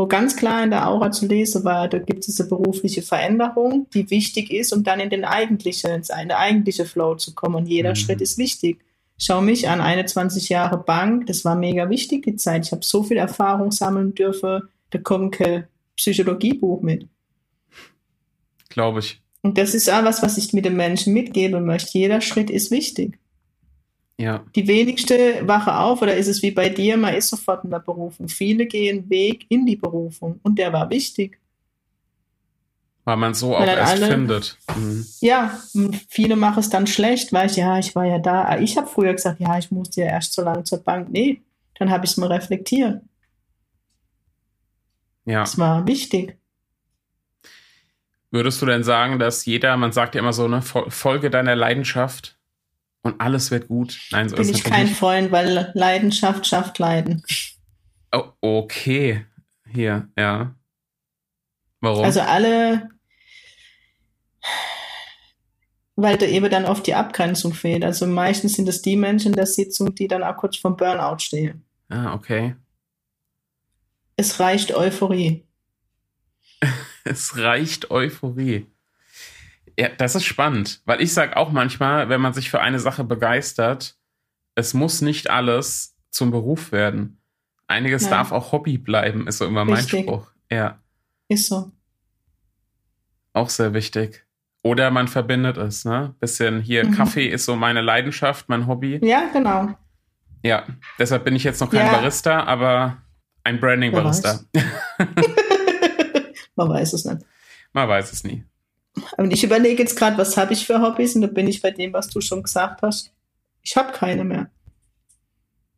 wo 0.00 0.06
ganz 0.06 0.34
klar 0.34 0.64
in 0.64 0.70
der 0.70 0.88
Aura 0.88 1.10
zu 1.10 1.26
lesen 1.26 1.62
war, 1.62 1.86
da 1.86 1.98
gibt 1.98 2.26
es 2.26 2.40
eine 2.40 2.48
berufliche 2.48 3.02
Veränderung, 3.02 3.86
die 3.92 4.08
wichtig 4.08 4.50
ist, 4.50 4.72
um 4.72 4.82
dann 4.82 4.98
in 4.98 5.10
den 5.10 5.26
eigentlichen, 5.26 5.90
ins 5.90 6.08
eine 6.08 6.38
eigentliche 6.38 6.86
Flow 6.86 7.16
zu 7.16 7.34
kommen. 7.34 7.54
Und 7.56 7.66
jeder 7.66 7.90
Mhm. 7.90 7.96
Schritt 7.96 8.22
ist 8.22 8.38
wichtig. 8.38 8.78
Schau 9.18 9.42
mich 9.42 9.68
an, 9.68 9.82
21 9.82 10.48
Jahre 10.48 10.78
Bank, 10.78 11.26
das 11.26 11.44
war 11.44 11.54
mega 11.54 11.90
wichtig, 11.90 12.22
die 12.24 12.36
Zeit. 12.36 12.64
Ich 12.64 12.72
habe 12.72 12.82
so 12.82 13.02
viel 13.02 13.18
Erfahrung 13.18 13.72
sammeln 13.72 14.14
dürfen, 14.14 14.62
da 14.88 14.98
kommt 14.98 15.34
kein 15.34 15.64
Psychologiebuch 15.96 16.80
mit. 16.80 17.06
glaube 18.70 19.00
ich. 19.00 19.20
Und 19.42 19.58
das 19.58 19.74
ist 19.74 19.90
auch 19.90 20.04
was, 20.04 20.22
was 20.22 20.38
ich 20.38 20.54
mit 20.54 20.64
den 20.64 20.76
Menschen 20.76 21.12
mitgeben 21.12 21.66
möchte. 21.66 21.98
Jeder 21.98 22.22
Schritt 22.22 22.48
ist 22.48 22.70
wichtig. 22.70 23.18
Ja, 24.20 24.44
Die 24.54 24.68
wenigste 24.68 25.46
wache 25.48 25.74
auf, 25.74 26.02
oder 26.02 26.14
ist 26.14 26.26
es 26.28 26.42
wie 26.42 26.50
bei 26.50 26.68
dir, 26.68 26.96
man 26.98 27.14
ist 27.14 27.28
sofort 27.30 27.64
in 27.64 27.70
der 27.70 27.78
Berufung. 27.78 28.28
Viele 28.28 28.66
gehen 28.66 29.08
Weg 29.08 29.46
in 29.48 29.64
die 29.64 29.76
Berufung 29.76 30.38
und 30.42 30.58
der 30.58 30.72
war 30.72 30.90
wichtig. 30.90 31.38
weil 33.04 33.16
man 33.16 33.32
so 33.34 33.56
auch 33.56 33.60
Weil 33.60 33.78
erst 33.78 33.92
alle- 33.94 34.06
findet. 34.08 34.58
Mhm. 34.76 35.06
Ja, 35.20 35.58
viele 36.10 36.36
machen 36.36 36.60
es 36.60 36.68
dann 36.68 36.86
schlecht, 36.86 37.32
weil 37.32 37.48
ich, 37.50 37.56
ja, 37.56 37.78
ich 37.78 37.94
war 37.96 38.04
ja 38.04 38.18
da. 38.18 38.44
Ah, 38.44 38.58
Ich 38.60 38.76
habe 38.76 38.86
früher 38.86 39.14
gesagt, 39.14 39.40
ja, 39.40 39.56
ich 39.58 39.70
musste 39.70 40.02
ja 40.02 40.08
erst 40.08 40.34
so 40.34 40.42
lange 40.42 40.64
zur 40.64 40.78
Bank. 40.84 41.08
Nee, 41.10 41.40
dann 41.78 41.90
habe 41.90 42.04
ich 42.04 42.10
es 42.12 42.16
mal 42.18 42.30
reflektiert. 42.30 43.00
Ja. 45.24 45.42
Es 45.42 45.56
war 45.58 45.86
wichtig. 45.86 46.36
Würdest 48.30 48.60
du 48.62 48.66
denn 48.66 48.84
sagen, 48.84 49.18
dass 49.18 49.44
jeder, 49.46 49.76
man 49.78 49.92
sagt 49.92 50.14
ja 50.14 50.20
immer 50.20 50.32
so, 50.34 50.46
ne, 50.46 50.60
Fol- 50.60 50.90
Folge 50.90 51.30
deiner 51.30 51.56
Leidenschaft 51.56 52.36
und 53.02 53.20
alles 53.20 53.50
wird 53.50 53.68
gut? 53.68 53.98
Nein, 54.10 54.28
so 54.28 54.36
Bin 54.36 54.48
ist 54.48 54.56
ich 54.56 54.64
kein 54.64 54.86
nicht. 54.86 54.96
Freund, 54.98 55.30
weil 55.32 55.70
Leidenschaft 55.74 56.46
schafft 56.46 56.78
Leiden. 56.78 57.22
Oh, 58.12 58.30
okay. 58.40 59.24
Hier, 59.68 60.08
ja. 60.18 60.54
Warum? 61.80 62.04
Also 62.04 62.20
alle, 62.20 62.88
weil 65.96 66.18
da 66.18 66.26
eben 66.26 66.50
dann 66.50 66.64
oft 66.66 66.86
die 66.86 66.94
Abgrenzung 66.94 67.54
fehlt. 67.54 67.84
Also 67.84 68.06
meistens 68.06 68.54
sind 68.54 68.68
es 68.68 68.82
die 68.82 68.96
Menschen 68.96 69.28
in 69.28 69.36
der 69.36 69.46
Sitzung, 69.46 69.94
die 69.94 70.08
dann 70.08 70.22
auch 70.22 70.36
kurz 70.36 70.56
vom 70.56 70.76
Burnout 70.76 71.18
stehen. 71.20 71.64
ah, 71.88 72.14
okay. 72.14 72.54
Es 74.16 74.38
reicht 74.40 74.74
Euphorie. 74.74 75.46
Es 77.04 77.38
reicht 77.38 77.90
Euphorie. 77.90 78.66
Ja, 79.80 79.88
das 79.96 80.14
ist 80.14 80.24
spannend, 80.24 80.82
weil 80.84 81.00
ich 81.00 81.14
sage 81.14 81.38
auch 81.38 81.50
manchmal, 81.52 82.10
wenn 82.10 82.20
man 82.20 82.34
sich 82.34 82.50
für 82.50 82.60
eine 82.60 82.78
Sache 82.78 83.02
begeistert, 83.02 83.96
es 84.54 84.74
muss 84.74 85.00
nicht 85.00 85.30
alles 85.30 85.96
zum 86.10 86.30
Beruf 86.30 86.70
werden. 86.70 87.18
Einiges 87.66 88.02
Nein. 88.02 88.10
darf 88.10 88.32
auch 88.32 88.52
Hobby 88.52 88.76
bleiben, 88.76 89.26
ist 89.26 89.38
so 89.38 89.46
immer 89.46 89.64
mein 89.64 89.76
Richtig. 89.76 90.02
Spruch. 90.02 90.26
Ja, 90.50 90.80
Ist 91.28 91.46
so. 91.46 91.72
auch 93.32 93.48
sehr 93.48 93.72
wichtig. 93.72 94.26
Oder 94.62 94.90
man 94.90 95.08
verbindet 95.08 95.56
es, 95.56 95.86
ne? 95.86 96.14
Bisschen 96.20 96.60
hier, 96.60 96.84
Mhm. 96.84 96.92
Kaffee 96.92 97.28
ist 97.28 97.46
so 97.46 97.56
meine 97.56 97.80
Leidenschaft, 97.80 98.50
mein 98.50 98.66
Hobby. 98.66 99.00
Ja, 99.02 99.30
genau. 99.32 99.70
Ja, 100.42 100.64
deshalb 100.98 101.24
bin 101.24 101.34
ich 101.36 101.44
jetzt 101.44 101.60
noch 101.60 101.70
kein 101.70 101.86
Ja. 101.86 101.92
Barista, 101.92 102.44
aber 102.44 102.98
ein 103.44 103.58
Branding-Barista. 103.60 104.40
Man 106.56 106.68
weiß 106.68 106.92
es 106.92 107.04
nicht. 107.06 107.22
Man 107.72 107.88
weiß 107.88 108.12
es 108.12 108.24
nie. 108.24 108.44
Und 109.16 109.32
ich 109.32 109.44
überlege 109.44 109.82
jetzt 109.82 109.96
gerade, 109.96 110.18
was 110.18 110.36
habe 110.36 110.52
ich 110.52 110.66
für 110.66 110.80
Hobbys? 110.82 111.14
Und 111.14 111.22
da 111.22 111.28
bin 111.28 111.46
ich 111.46 111.62
bei 111.62 111.70
dem, 111.70 111.92
was 111.92 112.08
du 112.08 112.20
schon 112.20 112.42
gesagt 112.42 112.82
hast. 112.82 113.12
Ich 113.62 113.76
habe 113.76 113.92
keine 113.92 114.24
mehr. 114.24 114.50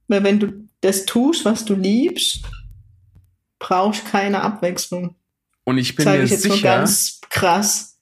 Weil 0.08 0.24
wenn 0.24 0.40
du 0.40 0.68
das 0.80 1.04
tust, 1.04 1.44
was 1.44 1.64
du 1.64 1.74
liebst, 1.74 2.42
brauchst 3.58 4.06
keine 4.06 4.42
Abwechslung. 4.42 5.16
Und 5.64 5.78
ich 5.78 5.94
bin 5.94 6.04
Sage 6.04 6.18
mir 6.18 6.24
ich 6.24 6.30
jetzt 6.30 6.42
sicher, 6.42 6.76
ganz 6.78 7.20
krass. 7.30 8.00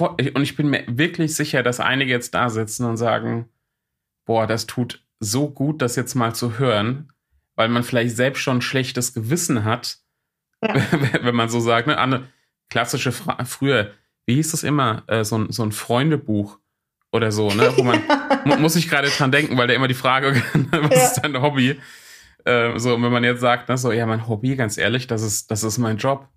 und 0.00 0.42
ich 0.42 0.56
bin 0.56 0.68
mir 0.68 0.84
wirklich 0.88 1.34
sicher, 1.36 1.62
dass 1.62 1.78
einige 1.80 2.10
jetzt 2.10 2.34
da 2.34 2.48
sitzen 2.50 2.84
und 2.84 2.96
sagen, 2.96 3.48
boah, 4.24 4.46
das 4.46 4.66
tut 4.66 5.04
so 5.20 5.48
gut, 5.50 5.80
das 5.82 5.96
jetzt 5.96 6.14
mal 6.14 6.34
zu 6.34 6.58
hören, 6.58 7.12
weil 7.54 7.68
man 7.68 7.82
vielleicht 7.84 8.16
selbst 8.16 8.40
schon 8.40 8.58
ein 8.58 8.62
schlechtes 8.62 9.14
Gewissen 9.14 9.64
hat, 9.64 9.98
Ja. 10.62 10.74
wenn 11.22 11.34
man 11.34 11.48
so 11.48 11.60
sagt, 11.60 11.86
ne? 11.86 11.98
Anne, 11.98 12.28
klassische 12.68 13.12
Fra 13.12 13.44
früher, 13.44 13.92
wie 14.28 14.34
hieß 14.34 14.50
das 14.50 14.62
immer, 14.62 15.04
äh, 15.08 15.24
so, 15.24 15.38
ein, 15.38 15.50
so 15.50 15.62
ein 15.62 15.72
Freundebuch 15.72 16.58
oder 17.12 17.32
so, 17.32 17.48
ne? 17.48 17.72
Wo 17.76 17.82
man, 17.82 18.02
mu 18.44 18.56
muss 18.56 18.76
ich 18.76 18.88
gerade 18.88 19.08
dran 19.08 19.32
denken, 19.32 19.56
weil 19.56 19.66
da 19.66 19.72
immer 19.74 19.88
die 19.88 19.94
Frage, 19.94 20.34
was 20.70 20.90
Ja. 20.96 21.06
ist 21.06 21.20
dein 21.22 21.40
Hobby? 21.40 21.80
Äh, 22.44 22.78
so, 22.78 22.94
und 22.94 23.02
wenn 23.02 23.10
man 23.10 23.24
jetzt 23.24 23.40
sagt, 23.40 23.70
ne, 23.70 23.78
so, 23.78 23.90
ja, 23.90 24.04
mein 24.04 24.28
Hobby, 24.28 24.54
ganz 24.54 24.76
ehrlich, 24.76 25.06
das 25.06 25.22
ist, 25.22 25.50
das 25.50 25.64
ist 25.64 25.78
mein 25.78 25.96
Job. 25.96 26.28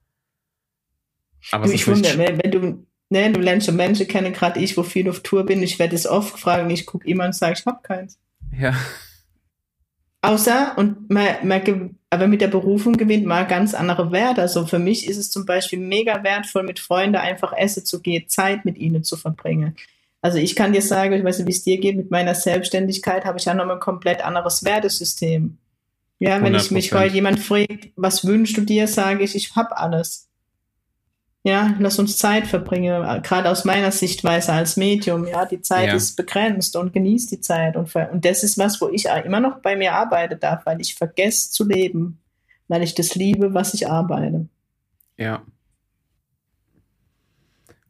Aber 1.51 1.65
es 1.65 1.71
ich 1.71 1.85
wundere, 1.87 2.17
wenn, 2.17 2.41
wenn 2.41 2.51
du, 2.51 2.87
ne, 3.09 3.31
du 3.33 3.41
lernst 3.41 3.65
schon 3.67 3.75
Menschen 3.75 4.07
kennen, 4.07 4.31
gerade 4.31 4.59
ich, 4.61 4.77
wo 4.77 4.83
viel 4.83 5.09
auf 5.09 5.19
Tour 5.19 5.45
bin, 5.45 5.61
ich 5.61 5.77
werde 5.77 5.95
es 5.95 6.07
oft 6.07 6.33
gefragt 6.35 6.63
und 6.63 6.69
ich 6.69 6.85
gucke 6.85 7.05
immer 7.07 7.25
und 7.25 7.35
sage, 7.35 7.55
ich 7.59 7.65
habe 7.65 7.81
keins. 7.83 8.17
ja, 8.57 8.73
Außer, 10.21 10.77
und 10.77 11.09
man, 11.09 11.47
man, 11.47 11.95
aber 12.11 12.27
mit 12.27 12.41
der 12.41 12.49
Berufung 12.49 12.97
gewinnt 12.97 13.25
man 13.25 13.47
ganz 13.47 13.73
andere 13.73 14.11
Werte. 14.11 14.41
Also 14.41 14.65
für 14.65 14.79
mich 14.79 15.07
ist 15.07 15.15
es 15.15 15.31
zum 15.31 15.45
Beispiel 15.45 15.79
mega 15.79 16.23
wertvoll, 16.23 16.63
mit 16.63 16.79
Freunden 16.79 17.15
einfach 17.15 17.53
essen 17.53 17.85
zu 17.85 18.01
gehen, 18.01 18.27
Zeit 18.27 18.65
mit 18.65 18.77
ihnen 18.77 19.05
zu 19.05 19.15
verbringen. 19.15 19.77
Also 20.21 20.37
ich 20.37 20.57
kann 20.57 20.73
dir 20.73 20.81
sagen, 20.81 21.13
ich 21.13 21.23
weiß 21.23 21.39
nicht, 21.39 21.47
wie 21.47 21.51
es 21.51 21.63
dir 21.63 21.79
geht, 21.79 21.95
mit 21.95 22.11
meiner 22.11 22.35
Selbstständigkeit 22.35 23.23
habe 23.23 23.39
ich 23.39 23.45
ja 23.45 23.53
nochmal 23.53 23.77
ein 23.77 23.81
komplett 23.81 24.23
anderes 24.25 24.65
Wertesystem. 24.65 25.57
Ja, 26.19 26.43
wenn 26.43 26.53
ich 26.53 26.69
mich 26.69 26.91
100%. 26.91 26.99
heute 26.99 27.15
jemand 27.15 27.39
fragt, 27.39 27.89
was 27.95 28.27
wünschst 28.27 28.57
du 28.57 28.61
dir, 28.61 28.87
sage 28.87 29.23
ich, 29.23 29.33
ich 29.33 29.55
habe 29.55 29.77
alles. 29.77 30.27
Ja, 31.43 31.75
lass 31.79 31.97
uns 31.97 32.17
Zeit 32.17 32.45
verbringen, 32.45 33.01
gerade 33.23 33.49
aus 33.49 33.65
meiner 33.65 33.91
Sichtweise 33.91 34.53
als 34.53 34.77
Medium. 34.77 35.25
Ja, 35.25 35.45
die 35.45 35.61
Zeit 35.61 35.87
Ja. 35.87 35.95
ist 35.95 36.15
begrenzt 36.15 36.75
und 36.75 36.93
genieß 36.93 37.27
die 37.27 37.41
Zeit. 37.41 37.75
Und, 37.75 37.93
und 37.95 38.23
das 38.25 38.43
ist 38.43 38.59
was, 38.59 38.79
wo 38.79 38.89
ich 38.89 39.05
immer 39.05 39.39
noch 39.39 39.59
bei 39.61 39.75
mir 39.75 39.93
arbeiten 39.93 40.39
darf, 40.39 40.65
weil 40.67 40.79
ich 40.81 40.93
vergesse 40.93 41.49
zu 41.49 41.67
leben, 41.67 42.19
weil 42.67 42.83
ich 42.83 42.93
das 42.93 43.15
liebe, 43.15 43.55
was 43.55 43.73
ich 43.73 43.89
arbeite. 43.89 44.47
Ja. 45.17 45.41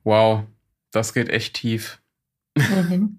Wow, 0.06 0.44
das 0.92 1.14
geht 1.14 1.28
echt 1.30 1.56
tief. 1.56 2.02
Mhm. 2.56 3.18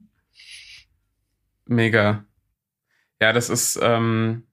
Mega. 1.66 2.24
Ja, 3.20 3.32
das 3.32 3.50
ist, 3.50 3.78
ähm, 3.82 4.44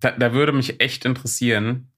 da, 0.00 0.10
da 0.12 0.34
würde 0.34 0.52
mich 0.52 0.80
echt 0.80 1.04
interessieren, 1.04 1.91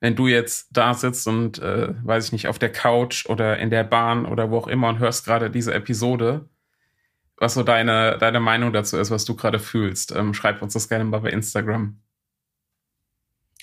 wenn 0.00 0.16
du 0.16 0.28
jetzt 0.28 0.68
da 0.70 0.94
sitzt 0.94 1.26
und, 1.26 1.58
äh, 1.58 1.94
weiß 2.04 2.26
ich 2.26 2.32
nicht, 2.32 2.48
auf 2.48 2.58
der 2.58 2.72
Couch 2.72 3.26
oder 3.26 3.58
in 3.58 3.70
der 3.70 3.84
Bahn 3.84 4.26
oder 4.26 4.50
wo 4.50 4.58
auch 4.58 4.68
immer 4.68 4.88
und 4.88 4.98
hörst 4.98 5.24
gerade 5.24 5.50
diese 5.50 5.74
Episode. 5.74 6.48
was 7.40 7.54
so 7.54 7.62
deine, 7.62 8.18
deine 8.18 8.40
Meinung 8.40 8.72
dazu 8.72 8.96
ist, 8.96 9.10
was 9.10 9.24
du 9.24 9.36
gerade 9.36 9.58
fühlst. 9.60 10.12
Ähm, 10.12 10.34
schreib 10.34 10.60
uns 10.60 10.72
das 10.72 10.88
gerne 10.88 11.04
mal 11.04 11.20
bei 11.20 11.30
Instagram. 11.30 12.00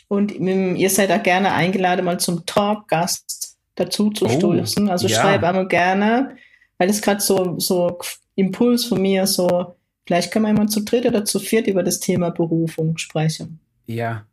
Und 0.08 0.32
ihr 0.32 0.90
seid 0.90 1.12
auch 1.12 1.24
gerne 1.24 1.52
eingeladen, 1.54 2.06
mal 2.06 2.20
zum 2.20 2.46
Talk-Gast 2.46 3.58
dazu 3.76 4.12
zu 4.12 4.26
oh, 4.26 4.30
stoßen. 4.30 4.90
Also 4.90 5.08
ja. 5.08 5.20
schreib 5.20 5.44
einmal 5.44 5.68
gerne, 5.68 6.38
weil 6.78 6.90
es 6.90 7.02
gerade 7.02 7.20
so, 7.20 7.60
so 7.60 8.00
Impuls 8.36 8.86
von 8.86 9.02
mir, 9.02 9.28
so, 9.28 9.76
vielleicht 10.06 10.32
können 10.32 10.46
wir 10.46 10.54
mal 10.54 10.70
zu 10.70 10.82
dritt 10.84 11.06
oder 11.06 11.26
zu 11.26 11.40
viert 11.40 11.68
über 11.68 11.84
das 11.84 12.00
Thema 12.00 12.30
Berufung 12.30 12.98
sprechen. 12.98 13.60
Ja. 13.88 14.26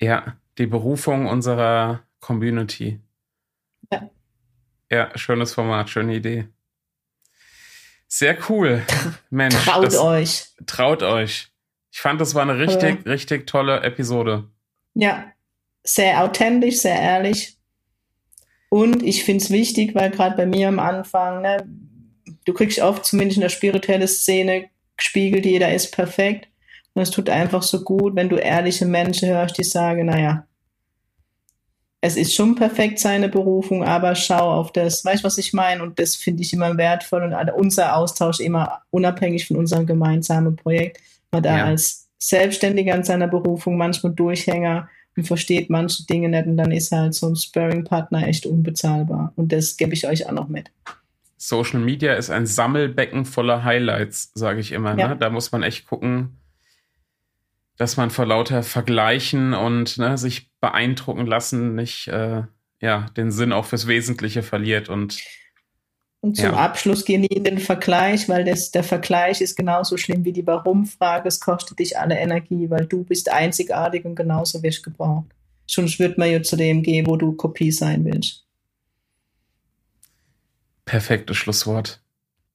Ja, 0.00 0.36
die 0.60 0.66
Berufung 0.66 1.26
unserer 1.26 2.04
Community. 2.20 3.00
Ja. 3.90 4.10
Ja, 4.90 5.18
schönes 5.18 5.54
Format, 5.54 5.88
schöne 5.88 6.14
Idee. 6.14 6.48
Sehr 8.06 8.36
cool. 8.48 8.82
Mensch. 9.30 9.56
Traut 9.64 9.86
das, 9.86 9.96
euch. 9.96 10.44
Traut 10.66 11.02
euch. 11.02 11.48
Ich 11.90 12.00
fand, 12.00 12.20
das 12.20 12.34
war 12.34 12.42
eine 12.42 12.58
richtig, 12.58 13.04
ja. 13.04 13.10
richtig 13.10 13.46
tolle 13.46 13.80
Episode. 13.80 14.48
Ja, 14.94 15.32
sehr 15.82 16.22
authentisch, 16.22 16.78
sehr 16.78 17.00
ehrlich. 17.00 17.56
Und 18.68 19.02
ich 19.02 19.24
finde 19.24 19.42
es 19.42 19.50
wichtig, 19.50 19.94
weil 19.94 20.10
gerade 20.10 20.36
bei 20.36 20.46
mir 20.46 20.68
am 20.68 20.78
Anfang, 20.78 21.40
ne, 21.42 21.66
du 22.44 22.52
kriegst 22.52 22.80
oft 22.80 23.04
zumindest 23.04 23.38
in 23.38 23.42
der 23.42 23.48
spirituellen 23.48 24.06
Szene 24.06 24.68
gespiegelt, 24.96 25.46
jeder 25.46 25.72
ist 25.72 25.90
perfekt. 25.90 26.48
Und 26.92 27.02
es 27.02 27.10
tut 27.10 27.30
einfach 27.30 27.62
so 27.62 27.82
gut, 27.82 28.14
wenn 28.14 28.28
du 28.28 28.36
ehrliche 28.36 28.84
Menschen 28.84 29.28
hörst, 29.30 29.56
die 29.56 29.64
sagen, 29.64 30.06
naja, 30.06 30.46
es 32.02 32.16
ist 32.16 32.34
schon 32.34 32.54
perfekt 32.54 32.98
seine 32.98 33.28
Berufung, 33.28 33.84
aber 33.84 34.14
schau 34.14 34.52
auf 34.52 34.72
das, 34.72 35.04
weißt 35.04 35.22
du, 35.22 35.26
was 35.26 35.38
ich 35.38 35.52
meine? 35.52 35.82
Und 35.82 35.98
das 35.98 36.16
finde 36.16 36.42
ich 36.42 36.52
immer 36.52 36.76
wertvoll 36.76 37.22
und 37.22 37.34
unser 37.52 37.96
Austausch 37.96 38.40
immer 38.40 38.82
unabhängig 38.90 39.46
von 39.46 39.56
unserem 39.56 39.86
gemeinsamen 39.86 40.56
Projekt. 40.56 40.98
Man 41.30 41.42
da 41.42 41.58
ja. 41.58 41.64
als 41.66 42.08
Selbstständiger 42.18 42.94
an 42.94 43.04
seiner 43.04 43.28
Berufung 43.28 43.76
manchmal 43.76 44.14
Durchhänger 44.14 44.88
und 45.16 45.26
versteht 45.26 45.68
manche 45.68 46.06
Dinge 46.06 46.28
nicht 46.28 46.46
und 46.46 46.56
dann 46.56 46.72
ist 46.72 46.90
halt 46.92 47.14
so 47.14 47.28
ein 47.28 47.36
Sparring-Partner 47.36 48.26
echt 48.26 48.46
unbezahlbar. 48.46 49.32
Und 49.36 49.52
das 49.52 49.76
gebe 49.76 49.92
ich 49.92 50.06
euch 50.06 50.26
auch 50.26 50.32
noch 50.32 50.48
mit. 50.48 50.70
Social 51.36 51.80
Media 51.80 52.14
ist 52.14 52.30
ein 52.30 52.46
Sammelbecken 52.46 53.24
voller 53.24 53.64
Highlights, 53.64 54.30
sage 54.34 54.60
ich 54.60 54.72
immer. 54.72 54.94
Ne? 54.94 55.00
Ja. 55.00 55.08
Ne? 55.08 55.16
Da 55.16 55.30
muss 55.30 55.52
man 55.52 55.62
echt 55.62 55.86
gucken, 55.86 56.39
dass 57.80 57.96
man 57.96 58.10
vor 58.10 58.26
lauter 58.26 58.62
Vergleichen 58.62 59.54
und 59.54 59.96
ne, 59.96 60.18
sich 60.18 60.50
beeindrucken 60.60 61.24
lassen 61.24 61.74
nicht 61.74 62.08
äh, 62.08 62.42
ja, 62.78 63.06
den 63.16 63.32
Sinn 63.32 63.54
auch 63.54 63.64
fürs 63.64 63.86
Wesentliche 63.86 64.42
verliert. 64.42 64.90
Und, 64.90 65.18
und 66.20 66.36
zum 66.36 66.44
ja. 66.44 66.56
Abschluss 66.56 67.06
gehen 67.06 67.22
die 67.22 67.34
in 67.34 67.44
den 67.44 67.56
Vergleich, 67.56 68.28
weil 68.28 68.44
das, 68.44 68.70
der 68.70 68.84
Vergleich 68.84 69.40
ist 69.40 69.56
genauso 69.56 69.96
schlimm 69.96 70.26
wie 70.26 70.34
die 70.34 70.46
Warum-Frage. 70.46 71.26
Es 71.26 71.40
kostet 71.40 71.78
dich 71.78 71.98
alle 71.98 72.18
Energie, 72.18 72.68
weil 72.68 72.84
du 72.84 73.02
bist 73.02 73.32
einzigartig 73.32 74.04
und 74.04 74.14
genauso 74.14 74.62
wirst 74.62 74.82
gebraucht. 74.82 75.30
Sonst 75.66 75.98
wird 75.98 76.18
man 76.18 76.30
ja 76.30 76.42
zu 76.42 76.56
dem 76.56 76.82
gehen, 76.82 77.06
wo 77.06 77.16
du 77.16 77.32
Kopie 77.32 77.72
sein 77.72 78.04
willst. 78.04 78.44
Perfektes 80.84 81.38
Schlusswort. 81.38 82.02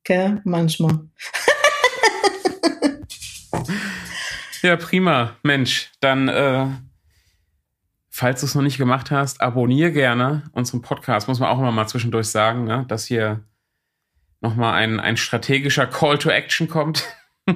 Okay, 0.01 0.37
manchmal. 0.43 0.99
Ja, 4.65 4.77
prima. 4.77 5.35
Mensch, 5.43 5.91
dann, 5.99 6.27
äh, 6.27 6.65
falls 8.09 8.39
du 8.39 8.47
es 8.47 8.55
noch 8.55 8.63
nicht 8.63 8.79
gemacht 8.79 9.11
hast, 9.11 9.39
abonniere 9.39 9.91
gerne 9.91 10.41
unseren 10.53 10.81
Podcast. 10.81 11.27
Muss 11.27 11.39
man 11.39 11.49
auch 11.49 11.59
immer 11.59 11.71
mal 11.71 11.85
zwischendurch 11.85 12.29
sagen, 12.29 12.63
ne? 12.63 12.83
dass 12.87 13.05
hier 13.05 13.43
nochmal 14.41 14.73
ein, 14.73 14.99
ein 14.99 15.17
strategischer 15.17 15.85
Call 15.85 16.17
to 16.17 16.31
Action 16.31 16.67
kommt. 16.67 17.03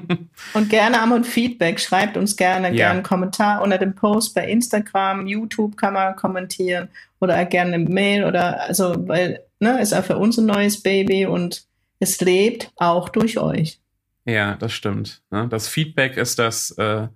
und 0.53 0.69
gerne 0.69 1.01
am 1.01 1.11
und 1.11 1.25
Feedback. 1.25 1.79
Schreibt 1.79 2.15
uns 2.15 2.35
gerne, 2.35 2.67
ja. 2.67 2.75
gerne 2.75 2.93
einen 2.97 3.03
Kommentar 3.03 3.63
unter 3.63 3.79
dem 3.79 3.95
Post 3.95 4.35
bei 4.35 4.47
Instagram, 4.47 5.25
YouTube 5.25 5.77
kann 5.77 5.95
man 5.95 6.15
kommentieren 6.15 6.89
oder 7.19 7.43
gerne 7.45 7.73
eine 7.73 7.89
Mail 7.89 8.23
oder 8.23 8.61
also, 8.61 9.07
weil, 9.07 9.43
ne, 9.59 9.81
ist 9.81 9.93
auch 9.93 10.03
für 10.03 10.19
uns 10.19 10.37
ein 10.37 10.45
neues 10.45 10.83
Baby 10.83 11.25
und 11.25 11.63
es 11.97 12.21
lebt 12.21 12.71
auch 12.75 13.09
durch 13.09 13.39
euch. 13.39 13.79
Ja, 14.25 14.55
das 14.55 14.73
stimmt. 14.73 15.21
Ne? 15.31 15.47
Das 15.49 15.67
Feedback 15.67 16.17
ist 16.17 16.39
das, 16.39 16.71
äh, 16.77 17.07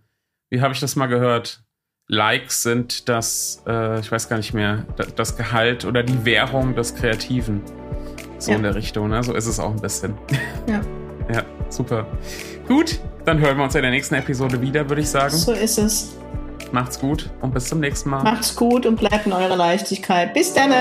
wie 0.49 0.61
habe 0.61 0.73
ich 0.73 0.79
das 0.79 0.95
mal 0.95 1.07
gehört? 1.07 1.63
Likes 2.07 2.63
sind 2.63 3.07
das, 3.07 3.63
äh, 3.65 3.99
ich 3.99 4.11
weiß 4.11 4.29
gar 4.29 4.37
nicht 4.37 4.53
mehr, 4.53 4.85
das 5.15 5.37
Gehalt 5.37 5.85
oder 5.85 6.03
die 6.03 6.25
Währung 6.25 6.75
des 6.75 6.95
Kreativen. 6.95 7.61
So 8.37 8.51
ja. 8.51 8.57
in 8.57 8.63
der 8.63 8.75
Richtung, 8.75 9.09
ne? 9.09 9.23
So 9.23 9.33
ist 9.33 9.45
es 9.45 9.59
auch 9.59 9.71
ein 9.71 9.81
bisschen. 9.81 10.17
Ja. 10.67 10.81
ja, 11.33 11.43
super. 11.69 12.07
Gut, 12.67 12.99
dann 13.25 13.39
hören 13.39 13.57
wir 13.57 13.65
uns 13.65 13.75
in 13.75 13.81
der 13.81 13.91
nächsten 13.91 14.15
Episode 14.15 14.61
wieder, 14.61 14.87
würde 14.87 15.01
ich 15.01 15.09
sagen. 15.09 15.35
So 15.35 15.51
ist 15.51 15.77
es. 15.77 16.17
Macht's 16.71 16.99
gut 16.99 17.29
und 17.41 17.53
bis 17.53 17.65
zum 17.65 17.79
nächsten 17.79 18.09
Mal. 18.09 18.23
Macht's 18.23 18.55
gut 18.55 18.85
und 18.85 18.95
bleibt 18.95 19.25
in 19.25 19.33
eurer 19.33 19.55
Leichtigkeit. 19.55 20.33
Bis 20.33 20.53
dann. 20.53 20.71